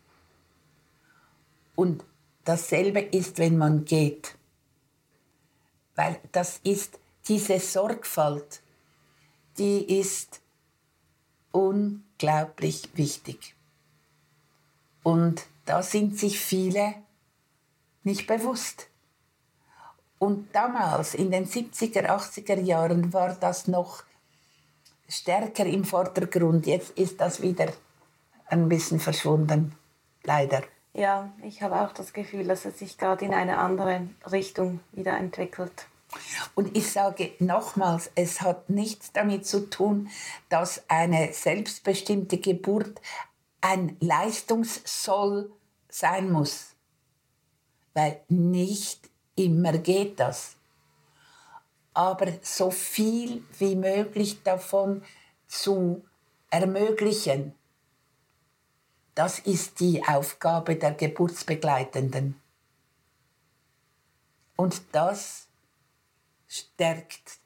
[1.75, 2.03] Und
[2.43, 4.35] dasselbe ist, wenn man geht.
[5.95, 8.61] Weil das ist diese Sorgfalt,
[9.57, 10.41] die ist
[11.51, 13.55] unglaublich wichtig.
[15.03, 16.95] Und da sind sich viele
[18.03, 18.90] nicht bewusst.
[20.21, 24.03] Und damals, in den 70er, 80er Jahren, war das noch
[25.09, 26.67] stärker im Vordergrund.
[26.67, 27.73] Jetzt ist das wieder
[28.45, 29.75] ein bisschen verschwunden,
[30.21, 30.61] leider.
[30.93, 35.17] Ja, ich habe auch das Gefühl, dass es sich gerade in eine andere Richtung wieder
[35.17, 35.87] entwickelt.
[36.53, 40.11] Und ich sage nochmals, es hat nichts damit zu tun,
[40.49, 43.01] dass eine selbstbestimmte Geburt
[43.61, 45.51] ein Leistungssoll
[45.89, 46.75] sein muss.
[47.95, 50.55] Weil nicht immer geht das.
[51.93, 55.03] Aber so viel wie möglich davon
[55.47, 56.03] zu
[56.49, 57.53] ermöglichen,
[59.15, 62.39] das ist die Aufgabe der Geburtsbegleitenden.
[64.55, 65.47] Und das
[66.47, 67.39] stärkt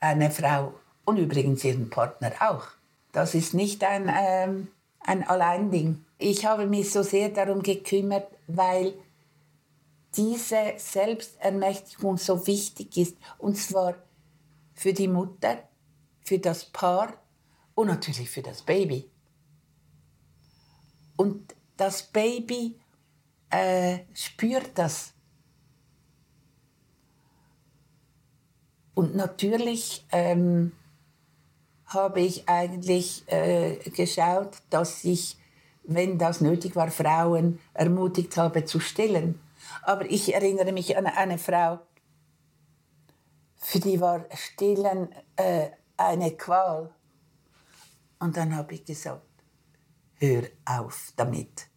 [0.00, 0.74] eine Frau
[1.04, 2.66] und übrigens ihren Partner auch.
[3.12, 4.68] Das ist nicht ein, ähm,
[5.00, 6.04] ein Alleinding.
[6.18, 8.94] Ich habe mich so sehr darum gekümmert, weil
[10.16, 13.16] diese Selbstermächtigung so wichtig ist.
[13.38, 13.94] Und zwar
[14.74, 15.68] für die Mutter,
[16.24, 17.14] für das Paar
[17.74, 19.10] und natürlich für das Baby.
[21.16, 22.78] Und das Baby
[23.50, 25.12] äh, spürt das.
[28.94, 30.72] Und natürlich ähm,
[31.86, 35.36] habe ich eigentlich äh, geschaut, dass ich,
[35.84, 39.40] wenn das nötig war, Frauen ermutigt habe zu stillen.
[39.82, 41.80] Aber ich erinnere mich an eine Frau,
[43.56, 46.92] für die war Stillen äh, eine Qual.
[48.18, 49.26] Und dann habe ich gesagt,
[50.16, 51.68] hör auf damit.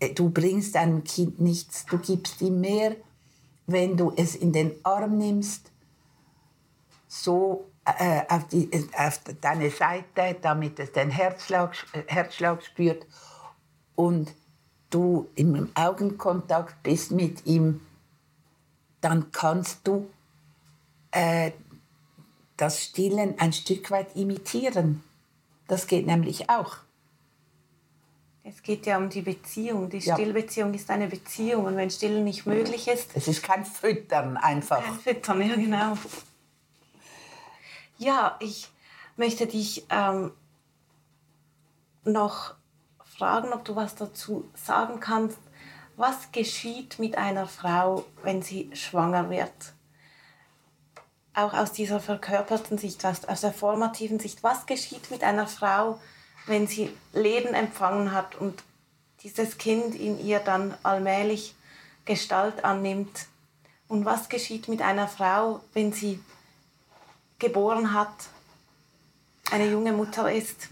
[0.00, 2.96] Äh, du bringst deinem Kind nichts, du gibst ihm mehr,
[3.66, 5.70] wenn du es in den Arm nimmst,
[7.06, 13.06] so äh, auf, die, auf deine Seite, damit es den Herzschlag, äh, Herzschlag spürt
[13.94, 14.34] und
[14.90, 17.80] du im Augenkontakt bist mit ihm,
[19.00, 20.08] dann kannst du
[21.10, 21.52] äh,
[22.56, 25.02] das Stillen ein Stück weit imitieren.
[25.66, 26.78] Das geht nämlich auch.
[28.42, 29.90] Es geht ja um die Beziehung.
[29.90, 33.10] Die Stillbeziehung ist eine Beziehung und wenn Stillen nicht möglich ist.
[33.14, 34.82] Es ist kein Füttern einfach.
[34.82, 35.98] Kein Füttern, ja genau.
[37.98, 38.70] Ja, ich
[39.16, 40.30] möchte dich ähm,
[42.04, 42.54] noch
[43.18, 45.38] fragen, ob du was dazu sagen kannst.
[45.96, 49.74] Was geschieht mit einer Frau, wenn sie schwanger wird?
[51.34, 54.42] Auch aus dieser verkörperten Sicht, aus der formativen Sicht.
[54.42, 56.00] Was geschieht mit einer Frau,
[56.46, 58.62] wenn sie Leben empfangen hat und
[59.22, 61.54] dieses Kind in ihr dann allmählich
[62.04, 63.26] Gestalt annimmt?
[63.88, 66.22] Und was geschieht mit einer Frau, wenn sie
[67.38, 68.12] geboren hat,
[69.50, 70.68] eine junge Mutter ist?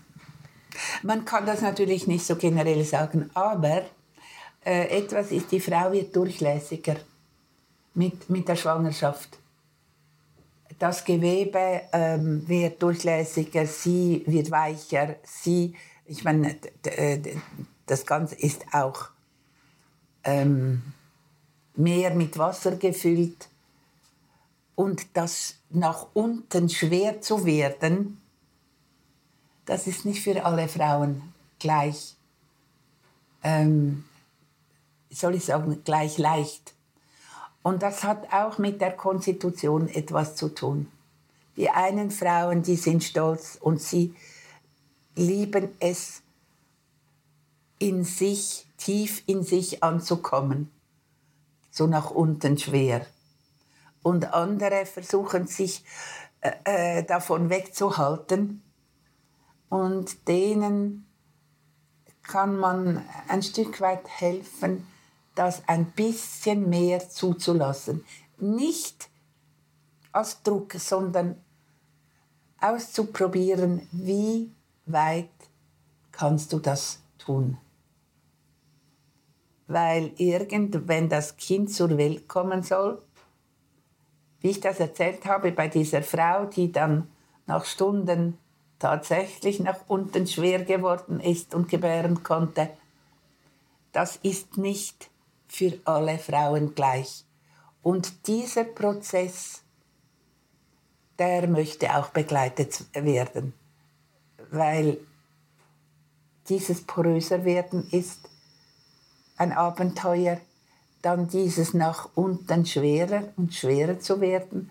[1.02, 3.82] Man kann das natürlich nicht so generell sagen, aber
[4.64, 6.96] äh, etwas ist, die Frau wird durchlässiger
[7.94, 9.38] mit, mit der Schwangerschaft.
[10.78, 15.74] Das Gewebe ähm, wird durchlässiger, sie wird weicher, sie,
[16.04, 16.56] ich meine,
[17.86, 19.08] das Ganze ist auch
[20.24, 20.82] ähm,
[21.76, 23.48] mehr mit Wasser gefüllt.
[24.74, 28.20] Und das nach unten schwer zu werden,
[29.66, 32.16] das ist nicht für alle Frauen gleich,
[33.42, 34.04] ähm,
[35.10, 36.74] soll ich sagen, gleich leicht.
[37.62, 40.90] Und das hat auch mit der Konstitution etwas zu tun.
[41.56, 44.14] Die einen Frauen, die sind stolz und sie
[45.14, 46.22] lieben es,
[47.78, 50.70] in sich, tief in sich anzukommen.
[51.70, 53.06] So nach unten schwer.
[54.06, 55.84] und andere versuchen sich
[56.40, 56.52] äh,
[57.00, 58.62] äh davon wegzuhalten.
[59.68, 61.06] Und denen
[62.22, 64.86] kann man ein Stück weit helfen,
[65.34, 68.04] das ein bisschen mehr zuzulassen.
[68.38, 69.08] Nicht
[70.12, 71.36] als Druck, sondern
[72.60, 74.50] auszuprobieren, wie
[74.86, 75.28] weit
[76.10, 77.58] kannst du das tun.
[79.68, 83.02] Weil irgend, wenn das Kind zur Welt kommen soll,
[84.40, 87.08] wie ich das erzählt habe bei dieser Frau, die dann
[87.46, 88.38] nach Stunden
[88.78, 92.70] tatsächlich nach unten schwer geworden ist und gebären konnte,
[93.92, 95.10] das ist nicht
[95.48, 97.24] für alle Frauen gleich.
[97.82, 99.62] Und dieser Prozess,
[101.18, 103.54] der möchte auch begleitet werden,
[104.50, 104.98] weil
[106.48, 108.28] dieses poröser werden ist
[109.36, 110.40] ein Abenteuer,
[111.02, 114.70] dann dieses nach unten schwerer und schwerer zu werden,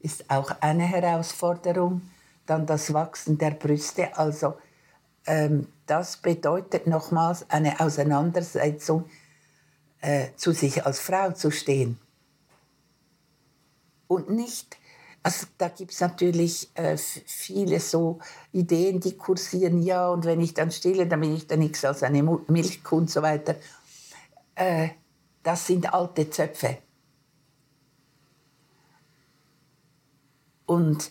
[0.00, 2.02] ist auch eine Herausforderung.
[2.48, 4.54] Dann das Wachsen der Brüste, also
[5.26, 9.04] ähm, das bedeutet nochmals eine Auseinandersetzung
[10.00, 11.98] äh, zu sich als Frau zu stehen.
[14.06, 14.78] Und nicht,
[15.22, 18.18] also da gibt es natürlich äh, viele so
[18.52, 22.02] Ideen, die kursieren, ja, und wenn ich dann stille, dann bin ich dann nichts als
[22.02, 23.56] eine Milchkuh und so weiter.
[24.54, 24.88] Äh,
[25.42, 26.78] das sind alte Zöpfe.
[30.64, 31.10] Und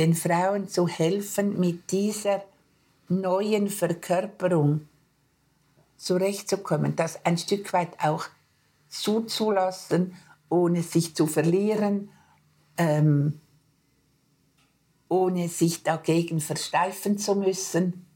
[0.00, 2.42] den Frauen zu helfen, mit dieser
[3.10, 4.88] neuen Verkörperung
[5.98, 8.24] zurechtzukommen, das ein Stück weit auch
[8.88, 10.16] zuzulassen,
[10.48, 12.08] ohne sich zu verlieren,
[12.78, 13.42] ähm,
[15.10, 18.06] ohne sich dagegen versteifen zu müssen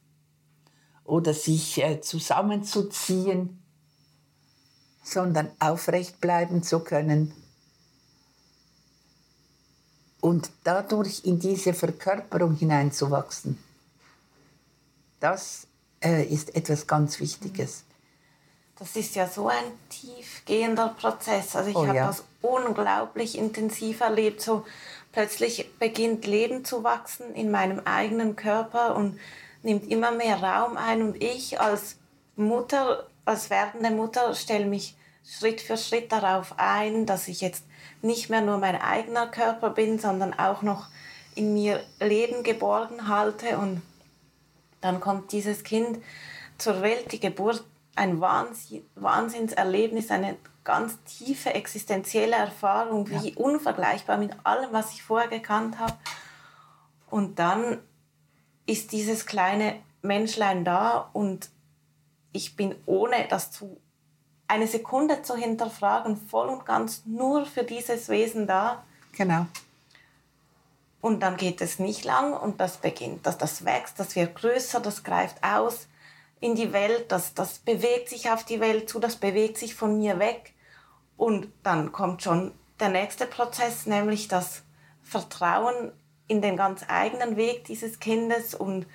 [1.04, 3.62] oder sich äh, zusammenzuziehen,
[5.02, 7.34] sondern aufrecht bleiben zu können
[10.24, 13.58] und dadurch in diese Verkörperung hineinzuwachsen.
[15.20, 15.66] Das
[16.02, 17.84] äh, ist etwas ganz Wichtiges.
[18.78, 21.54] Das ist ja so ein tiefgehender Prozess.
[21.54, 22.06] Also ich oh, habe ja.
[22.06, 24.40] das unglaublich intensiv erlebt.
[24.40, 24.64] So
[25.12, 29.20] plötzlich beginnt Leben zu wachsen in meinem eigenen Körper und
[29.62, 31.02] nimmt immer mehr Raum ein.
[31.02, 31.96] Und ich als
[32.34, 37.64] Mutter, als werdende Mutter, stelle mich Schritt für Schritt darauf ein, dass ich jetzt
[38.02, 40.88] nicht mehr nur mein eigener Körper bin, sondern auch noch
[41.34, 43.82] in mir Leben geborgen halte und
[44.80, 45.98] dann kommt dieses Kind
[46.58, 47.64] zur Welt, die Geburt,
[47.96, 53.36] ein Wahnsinnserlebnis, eine ganz tiefe existenzielle Erfahrung, wie ja.
[53.36, 55.94] unvergleichbar mit allem, was ich vorher gekannt habe.
[57.08, 57.78] Und dann
[58.66, 61.50] ist dieses kleine Menschlein da und
[62.32, 63.80] ich bin ohne das zu
[64.48, 68.84] eine Sekunde zu hinterfragen, voll und ganz nur für dieses Wesen da.
[69.12, 69.46] Genau.
[71.00, 74.80] Und dann geht es nicht lang und das beginnt, dass das wächst, das wird größer,
[74.80, 75.86] das greift aus
[76.40, 79.98] in die Welt, das, das bewegt sich auf die Welt zu, das bewegt sich von
[79.98, 80.52] mir weg.
[81.16, 84.62] Und dann kommt schon der nächste Prozess, nämlich das
[85.02, 85.92] Vertrauen
[86.26, 88.86] in den ganz eigenen Weg dieses Kindes und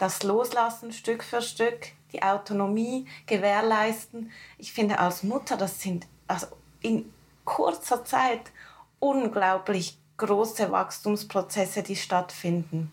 [0.00, 4.32] das Loslassen Stück für Stück, die Autonomie gewährleisten.
[4.56, 6.46] Ich finde als Mutter, das sind also
[6.80, 7.12] in
[7.44, 8.50] kurzer Zeit
[8.98, 12.90] unglaublich große Wachstumsprozesse, die stattfinden.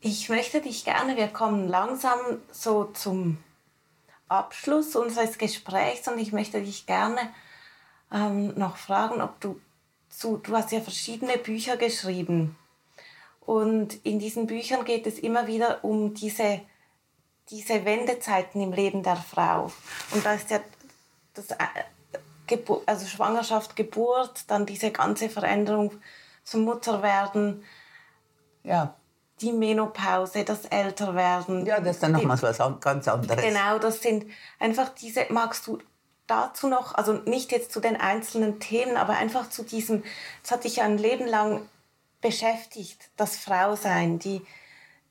[0.00, 2.18] Ich möchte dich gerne, wir kommen langsam
[2.50, 3.38] so zum
[4.28, 7.20] Abschluss unseres Gesprächs und ich möchte dich gerne
[8.12, 9.60] ähm, noch fragen, ob du
[10.08, 12.56] zu, du hast ja verschiedene Bücher geschrieben
[13.44, 16.60] und in diesen Büchern geht es immer wieder um diese,
[17.50, 19.70] diese Wendezeiten im Leben der Frau.
[20.12, 20.60] Und da ist ja
[21.34, 25.92] das, äh, also Schwangerschaft, Geburt, dann diese ganze Veränderung
[26.44, 27.64] zum Mutterwerden.
[28.62, 28.94] Ja.
[29.40, 31.66] Die Menopause, das Älterwerden.
[31.66, 33.42] Ja, das ist dann nochmal was ganz anderes.
[33.42, 34.26] Genau, das sind
[34.60, 35.78] einfach diese, magst du
[36.28, 40.04] dazu noch, also nicht jetzt zu den einzelnen Themen, aber einfach zu diesem,
[40.42, 41.66] das hatte ich ja ein Leben lang
[42.22, 44.40] beschäftigt, das Frausein, die,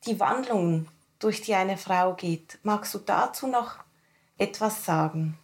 [0.06, 0.88] die Wandlung,
[1.20, 2.58] durch die eine Frau geht.
[2.64, 3.76] Magst du dazu noch
[4.38, 5.38] etwas sagen?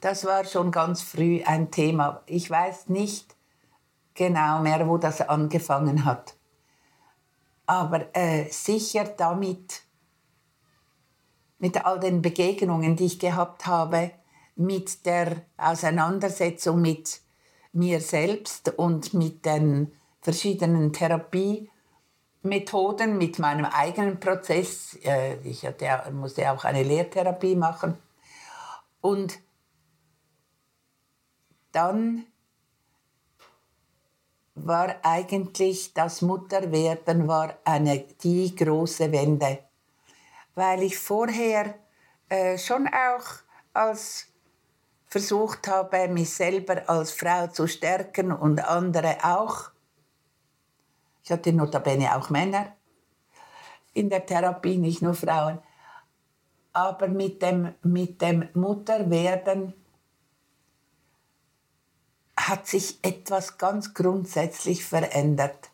[0.00, 2.22] Das war schon ganz früh ein Thema.
[2.24, 3.36] Ich weiß nicht,
[4.14, 6.34] genau mehr, wo das angefangen hat.
[7.66, 9.82] Aber äh, sicher damit,
[11.58, 14.12] mit all den Begegnungen, die ich gehabt habe,
[14.54, 17.20] mit der Auseinandersetzung mit
[17.72, 24.98] mir selbst und mit den verschiedenen Therapiemethoden, mit meinem eigenen Prozess.
[25.04, 27.96] Äh, ich hatte, musste auch eine Lehrtherapie machen.
[29.00, 29.38] Und
[31.72, 32.26] dann
[34.54, 39.60] war eigentlich das Mutterwerden war eine die große Wende,
[40.54, 41.74] weil ich vorher
[42.28, 43.24] äh, schon auch
[43.72, 44.26] als
[45.06, 49.70] versucht habe, mich selber als Frau zu stärken und andere auch.
[51.28, 52.74] Ich hatte notabene auch Männer
[53.92, 55.58] in der Therapie, nicht nur Frauen.
[56.72, 59.74] Aber mit dem, mit dem Mutterwerden
[62.34, 65.68] hat sich etwas ganz grundsätzlich verändert.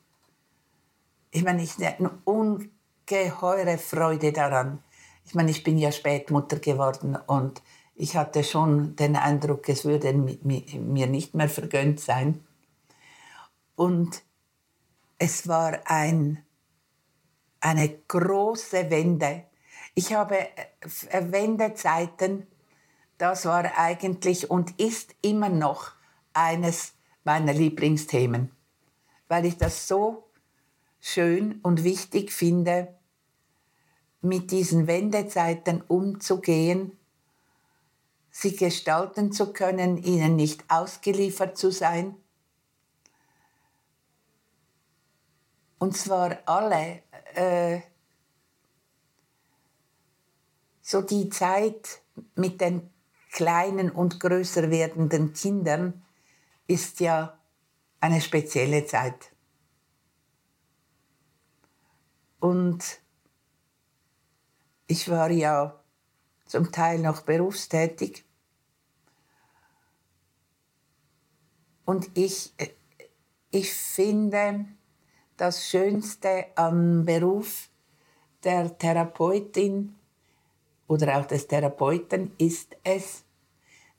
[1.31, 4.83] Ich meine, ich habe eine ungeheure Freude daran.
[5.25, 7.63] Ich meine, ich bin ja spät Mutter geworden und
[7.95, 12.45] ich hatte schon den Eindruck, es würde mir nicht mehr vergönnt sein.
[13.77, 14.24] Und
[15.19, 16.45] es war ein,
[17.61, 19.45] eine große Wende.
[19.95, 22.47] Ich habe äh, Wendezeiten,
[23.19, 25.93] das war eigentlich und ist immer noch
[26.33, 28.51] eines meiner Lieblingsthemen,
[29.29, 30.25] weil ich das so
[31.01, 32.95] schön und wichtig finde,
[34.21, 36.99] mit diesen Wendezeiten umzugehen,
[38.31, 42.17] sie gestalten zu können, ihnen nicht ausgeliefert zu sein.
[45.85, 47.03] Und zwar alle,
[47.35, 47.83] äh,
[50.81, 52.01] so die Zeit
[52.37, 52.91] mit den
[53.31, 56.03] kleinen und größer werdenden Kindern
[56.67, 57.39] ist ja
[58.01, 59.31] eine spezielle Zeit.
[62.41, 62.83] Und
[64.87, 65.85] ich war ja
[66.47, 68.25] zum Teil noch berufstätig.
[71.85, 72.55] Und ich,
[73.51, 74.65] ich finde,
[75.37, 77.69] das Schönste am Beruf
[78.43, 79.95] der Therapeutin
[80.87, 83.25] oder auch des Therapeuten ist es,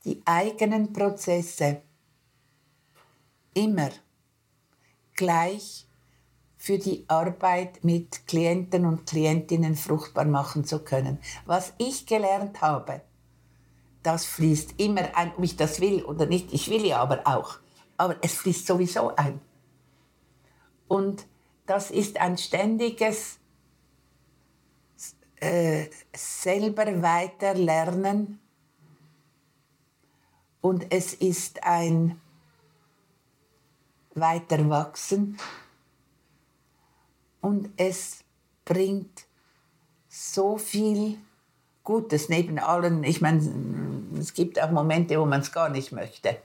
[0.06, 1.82] die eigenen Prozesse
[3.54, 3.90] immer
[5.16, 5.88] gleich
[6.58, 11.20] für die Arbeit mit Klienten und Klientinnen fruchtbar machen zu können.
[11.46, 13.02] Was ich gelernt habe,
[14.04, 16.54] das fließt immer ein, ob ich das will oder nicht.
[16.54, 17.58] Ich will ja aber auch.
[17.98, 19.42] Aber es fließt sowieso ein.
[20.88, 21.26] Und
[21.66, 23.40] das ist ein ständiges
[25.38, 28.40] äh, selber weiterlernen.
[30.62, 32.20] Und es ist ein
[34.16, 35.38] weiter wachsen
[37.42, 38.24] und es
[38.64, 39.26] bringt
[40.10, 41.20] so viel
[41.84, 43.04] Gutes neben allen.
[43.04, 43.40] Ich meine,
[44.18, 46.42] es gibt auch Momente, wo man es gar nicht möchte.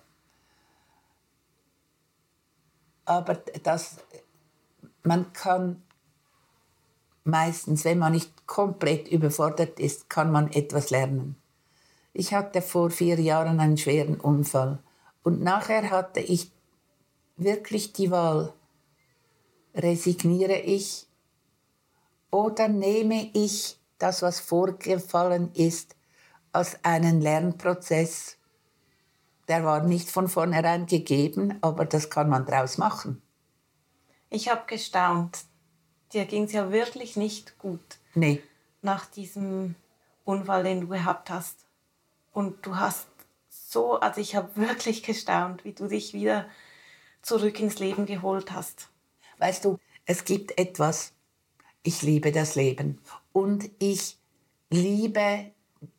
[3.06, 3.96] Aber das,
[5.02, 5.82] man kann
[7.24, 11.36] meistens, wenn man nicht komplett überfordert ist, kann man etwas lernen.
[12.12, 14.78] Ich hatte vor vier Jahren einen schweren Unfall
[15.22, 16.50] und nachher hatte ich
[17.36, 18.52] wirklich die Wahl?
[19.74, 21.06] Resigniere ich
[22.30, 25.96] oder nehme ich das, was vorgefallen ist,
[26.52, 28.36] als einen Lernprozess?
[29.48, 33.22] Der war nicht von vornherein gegeben, aber das kann man daraus machen.
[34.30, 35.44] Ich habe gestaunt.
[36.12, 37.98] Dir ging es ja wirklich nicht gut.
[38.14, 38.42] Nee.
[38.82, 39.74] Nach diesem
[40.24, 41.66] Unfall, den du gehabt hast.
[42.32, 43.08] Und du hast
[43.48, 46.46] so, also ich habe wirklich gestaunt, wie du dich wieder
[47.22, 48.88] zurück ins Leben geholt hast?
[49.38, 51.12] Weißt du, es gibt etwas,
[51.82, 52.98] ich liebe das Leben
[53.32, 54.16] und ich
[54.70, 55.50] liebe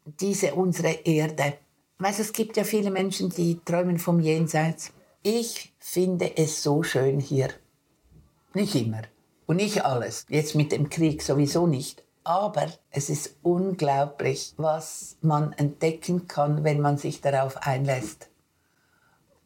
[0.05, 1.57] diese unsere Erde.
[1.99, 4.91] Weißt du, es gibt ja viele Menschen, die träumen vom Jenseits.
[5.23, 7.49] Ich finde es so schön hier.
[8.53, 9.01] Nicht immer
[9.45, 10.25] und nicht alles.
[10.29, 12.03] Jetzt mit dem Krieg sowieso nicht.
[12.23, 18.31] Aber es ist unglaublich, was man entdecken kann, wenn man sich darauf einlässt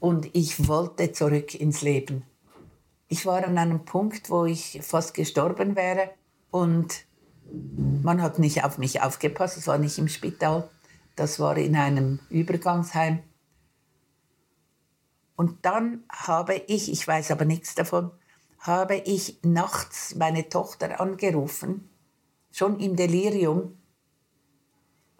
[0.05, 2.23] und ich wollte zurück ins Leben.
[3.07, 6.11] Ich war an einem Punkt, wo ich fast gestorben wäre
[6.51, 7.05] und
[8.03, 9.57] man hat nicht auf mich aufgepasst.
[9.57, 10.69] Es war nicht im Spital,
[11.15, 13.23] das war in einem Übergangsheim.
[15.35, 18.11] Und dann habe ich, ich weiß aber nichts davon,
[18.65, 21.89] habe ich nachts meine Tochter angerufen,
[22.51, 23.77] schon im Delirium,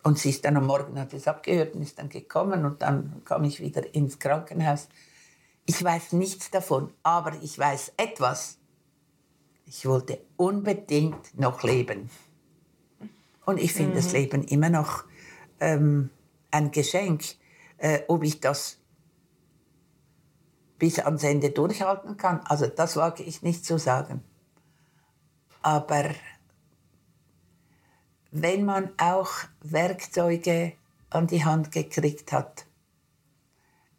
[0.06, 3.24] und sie ist dann am Morgen, hat es abgehört und ist dann gekommen und dann
[3.26, 4.88] kam ich wieder ins Krankenhaus.
[5.66, 8.60] Ich weiß nichts davon, aber ich weiß etwas.
[9.66, 12.12] Ich wollte unbedingt noch leben.
[13.48, 13.96] Und ich finde mhm.
[13.96, 15.06] das Leben immer noch
[15.60, 16.12] ähm,
[16.52, 17.24] ein Geschenk.
[17.78, 18.78] Äh, ob ich das
[20.78, 24.24] bis ans Ende durchhalten kann, also das wage ich nicht zu sagen.
[25.62, 26.10] Aber
[28.32, 29.32] wenn man auch
[29.62, 30.74] Werkzeuge
[31.10, 32.66] an die Hand gekriegt hat,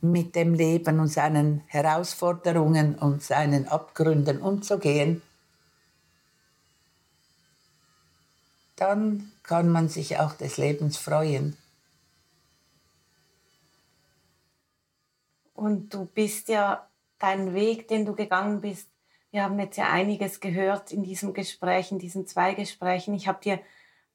[0.01, 5.23] mit dem Leben und seinen Herausforderungen und seinen Abgründen umzugehen,
[8.77, 11.57] dann kann man sich auch des Lebens freuen.
[15.67, 16.89] Und du bist ja
[17.19, 18.89] deinen Weg, den du gegangen bist.
[19.33, 23.15] Wir haben jetzt ja einiges gehört in diesem Gespräch, in diesen zwei Gesprächen.
[23.15, 23.59] Ich habe dir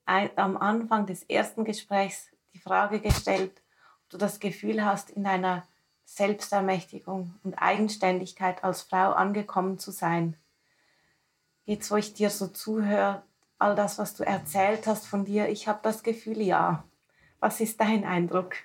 [0.06, 3.52] ein, am Anfang des ersten Gesprächs die Frage gestellt,
[4.04, 5.68] ob du das Gefühl hast, in deiner
[6.06, 10.38] Selbstermächtigung und Eigenständigkeit als Frau angekommen zu sein.
[11.66, 13.24] Jetzt, wo ich dir so zuhöre,
[13.60, 16.86] all das, was du erzählt hast von dir, ich habe das Gefühl, ja.
[17.42, 18.56] Was ist dein Eindruck?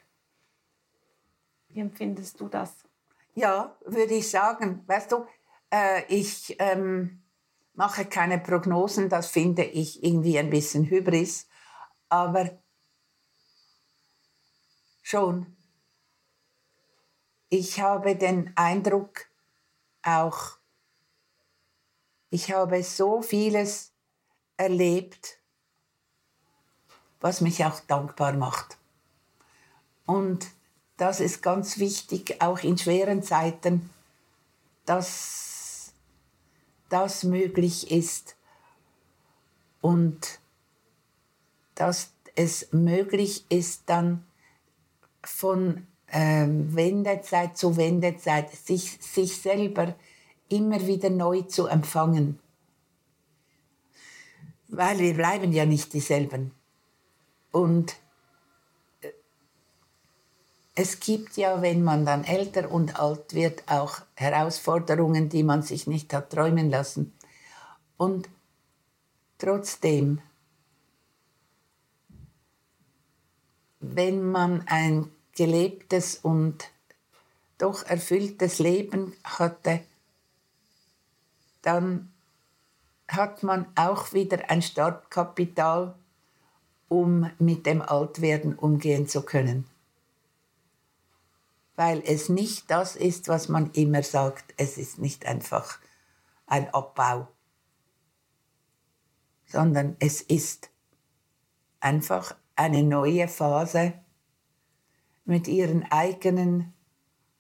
[1.77, 2.75] Wie empfindest du das?
[3.35, 4.83] Ja, würde ich sagen.
[4.87, 5.27] Weißt du,
[5.71, 7.23] äh, ich ähm,
[7.75, 11.47] mache keine Prognosen, das finde ich irgendwie ein bisschen Hybris,
[12.09, 12.59] aber
[15.03, 15.55] schon.
[17.51, 19.27] Ich habe den Eindruck
[20.03, 20.57] auch,
[22.31, 23.93] ich habe so vieles
[24.57, 25.43] erlebt,
[27.21, 28.79] was mich auch dankbar macht.
[30.07, 30.56] Und
[30.97, 33.91] das ist ganz wichtig, auch in schweren Zeiten,
[34.87, 35.93] dass
[36.89, 38.37] das möglich ist
[39.81, 40.41] und
[41.75, 44.25] dass es möglich ist, dann
[45.23, 49.95] von ähm, Wendezeit zu Wendezeit sich, sich selber
[50.49, 52.39] immer wieder neu zu empfangen.
[54.69, 56.53] Weil wir bleiben ja nicht dieselben.
[57.51, 57.97] Und
[60.79, 65.87] es gibt ja, wenn man dann älter und alt wird, auch Herausforderungen, die man sich
[65.87, 67.15] nicht hat träumen lassen.
[67.97, 68.29] Und
[69.39, 70.21] trotzdem,
[73.81, 76.71] wenn man ein gelebtes und
[77.57, 79.81] doch erfülltes Leben hatte,
[81.63, 82.13] dann
[83.09, 85.95] hat man auch wieder ein Startkapital,
[86.89, 89.67] um mit dem Altwerden umgehen zu können
[91.77, 94.55] weil es nicht das ist, was man immer sagt.
[94.57, 95.79] Es ist nicht einfach
[96.47, 97.29] ein Abbau,
[99.47, 100.71] sondern es ist
[101.81, 103.93] einfach eine neue Phase
[105.25, 106.73] mit ihren eigenen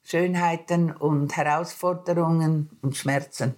[0.02, 3.56] Schönheiten und Herausforderungen und Schmerzen.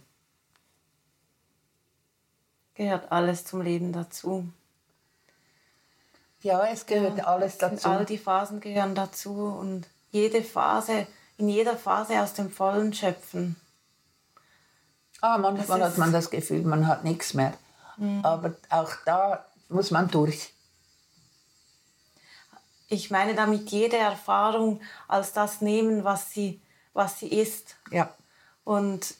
[2.74, 4.48] Gehört alles zum Leben dazu.
[6.40, 7.88] Ja, es gehört ja, alles dazu.
[7.88, 11.06] All die Phasen gehören dazu und jede Phase,
[11.36, 13.56] in jeder Phase aus dem Vollen schöpfen.
[15.20, 17.54] Ah, manchmal hat man das Gefühl, man hat nichts mehr.
[17.96, 18.24] Mhm.
[18.24, 20.52] Aber auch da muss man durch.
[22.88, 26.62] Ich meine damit jede Erfahrung als das nehmen, was sie,
[26.94, 27.76] was sie ist.
[27.90, 28.14] Ja.
[28.64, 29.14] Und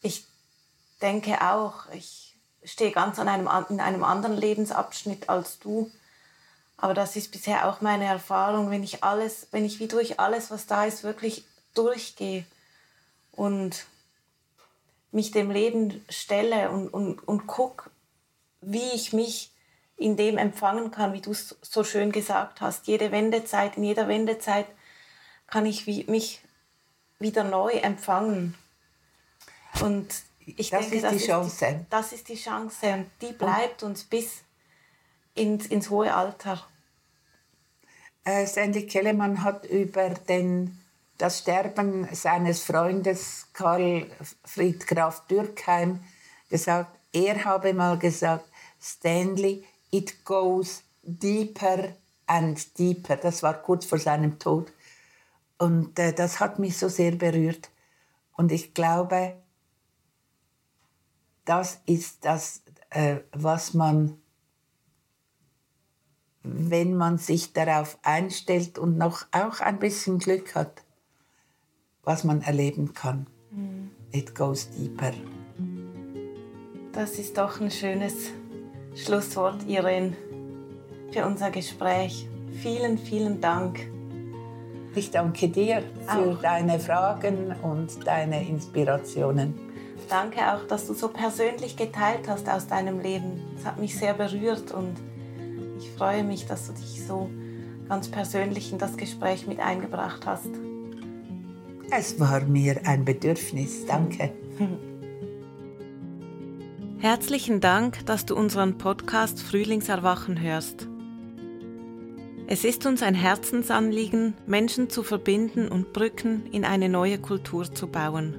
[0.00, 0.26] ich
[1.02, 5.90] denke auch, ich stehe ganz an einem, in einem anderen Lebensabschnitt als du.
[6.76, 10.50] Aber das ist bisher auch meine Erfahrung, wenn ich alles, wenn ich wie durch alles,
[10.50, 11.44] was da ist, wirklich
[11.74, 12.44] durchgehe
[13.32, 13.86] und
[15.10, 17.90] mich dem Leben stelle und, und, und gucke,
[18.60, 19.52] wie ich mich
[19.96, 22.86] in dem empfangen kann, wie du es so schön gesagt hast.
[22.86, 24.66] Jede Wendezeit, in jeder Wendezeit
[25.46, 26.42] kann ich wie, mich
[27.18, 28.54] wieder neu empfangen.
[29.80, 30.08] Und
[30.38, 31.66] ich das denke, ist das, die Chance.
[31.66, 34.42] Ist die, das ist die Chance und die bleibt uns bis
[35.36, 36.66] ins, ins hohe Alter.
[38.24, 40.78] Äh, Sandy Kellermann hat über den,
[41.18, 44.06] das Sterben seines Freundes Karl
[44.44, 46.00] Friedgraf Dürkheim
[46.50, 48.44] gesagt, er habe mal gesagt,
[48.80, 51.94] Stanley, it goes deeper
[52.26, 53.16] and deeper.
[53.16, 54.72] Das war kurz vor seinem Tod.
[55.58, 57.70] Und äh, das hat mich so sehr berührt.
[58.36, 59.36] Und ich glaube,
[61.44, 64.20] das ist das, äh, was man
[66.46, 70.82] wenn man sich darauf einstellt und noch auch ein bisschen Glück hat,
[72.02, 73.26] was man erleben kann.
[73.50, 73.90] Mhm.
[74.12, 75.12] It goes deeper.
[76.92, 78.30] Das ist doch ein schönes
[78.94, 80.16] Schlusswort, Irene,
[81.12, 82.28] für unser Gespräch.
[82.62, 83.90] Vielen, vielen Dank.
[84.94, 86.40] Ich danke dir für auch.
[86.40, 89.54] deine Fragen und deine Inspirationen.
[90.08, 93.42] Danke auch, dass du so persönlich geteilt hast aus deinem Leben.
[93.58, 94.94] Es hat mich sehr berührt und
[95.96, 97.30] freue mich, dass du dich so
[97.88, 100.50] ganz persönlich in das Gespräch mit eingebracht hast.
[101.90, 103.86] Es war mir ein Bedürfnis.
[103.86, 104.32] Danke.
[106.98, 110.88] Herzlichen Dank, dass du unseren Podcast Frühlingserwachen hörst.
[112.48, 117.86] Es ist uns ein Herzensanliegen, Menschen zu verbinden und Brücken in eine neue Kultur zu
[117.88, 118.36] bauen.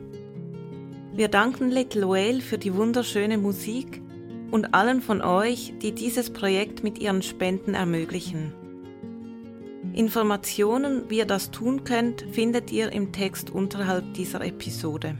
[1.13, 4.01] Wir danken Little Whale für die wunderschöne Musik
[4.51, 8.53] und allen von euch, die dieses Projekt mit ihren Spenden ermöglichen.
[9.93, 15.17] Informationen, wie ihr das tun könnt, findet ihr im Text unterhalb dieser Episode.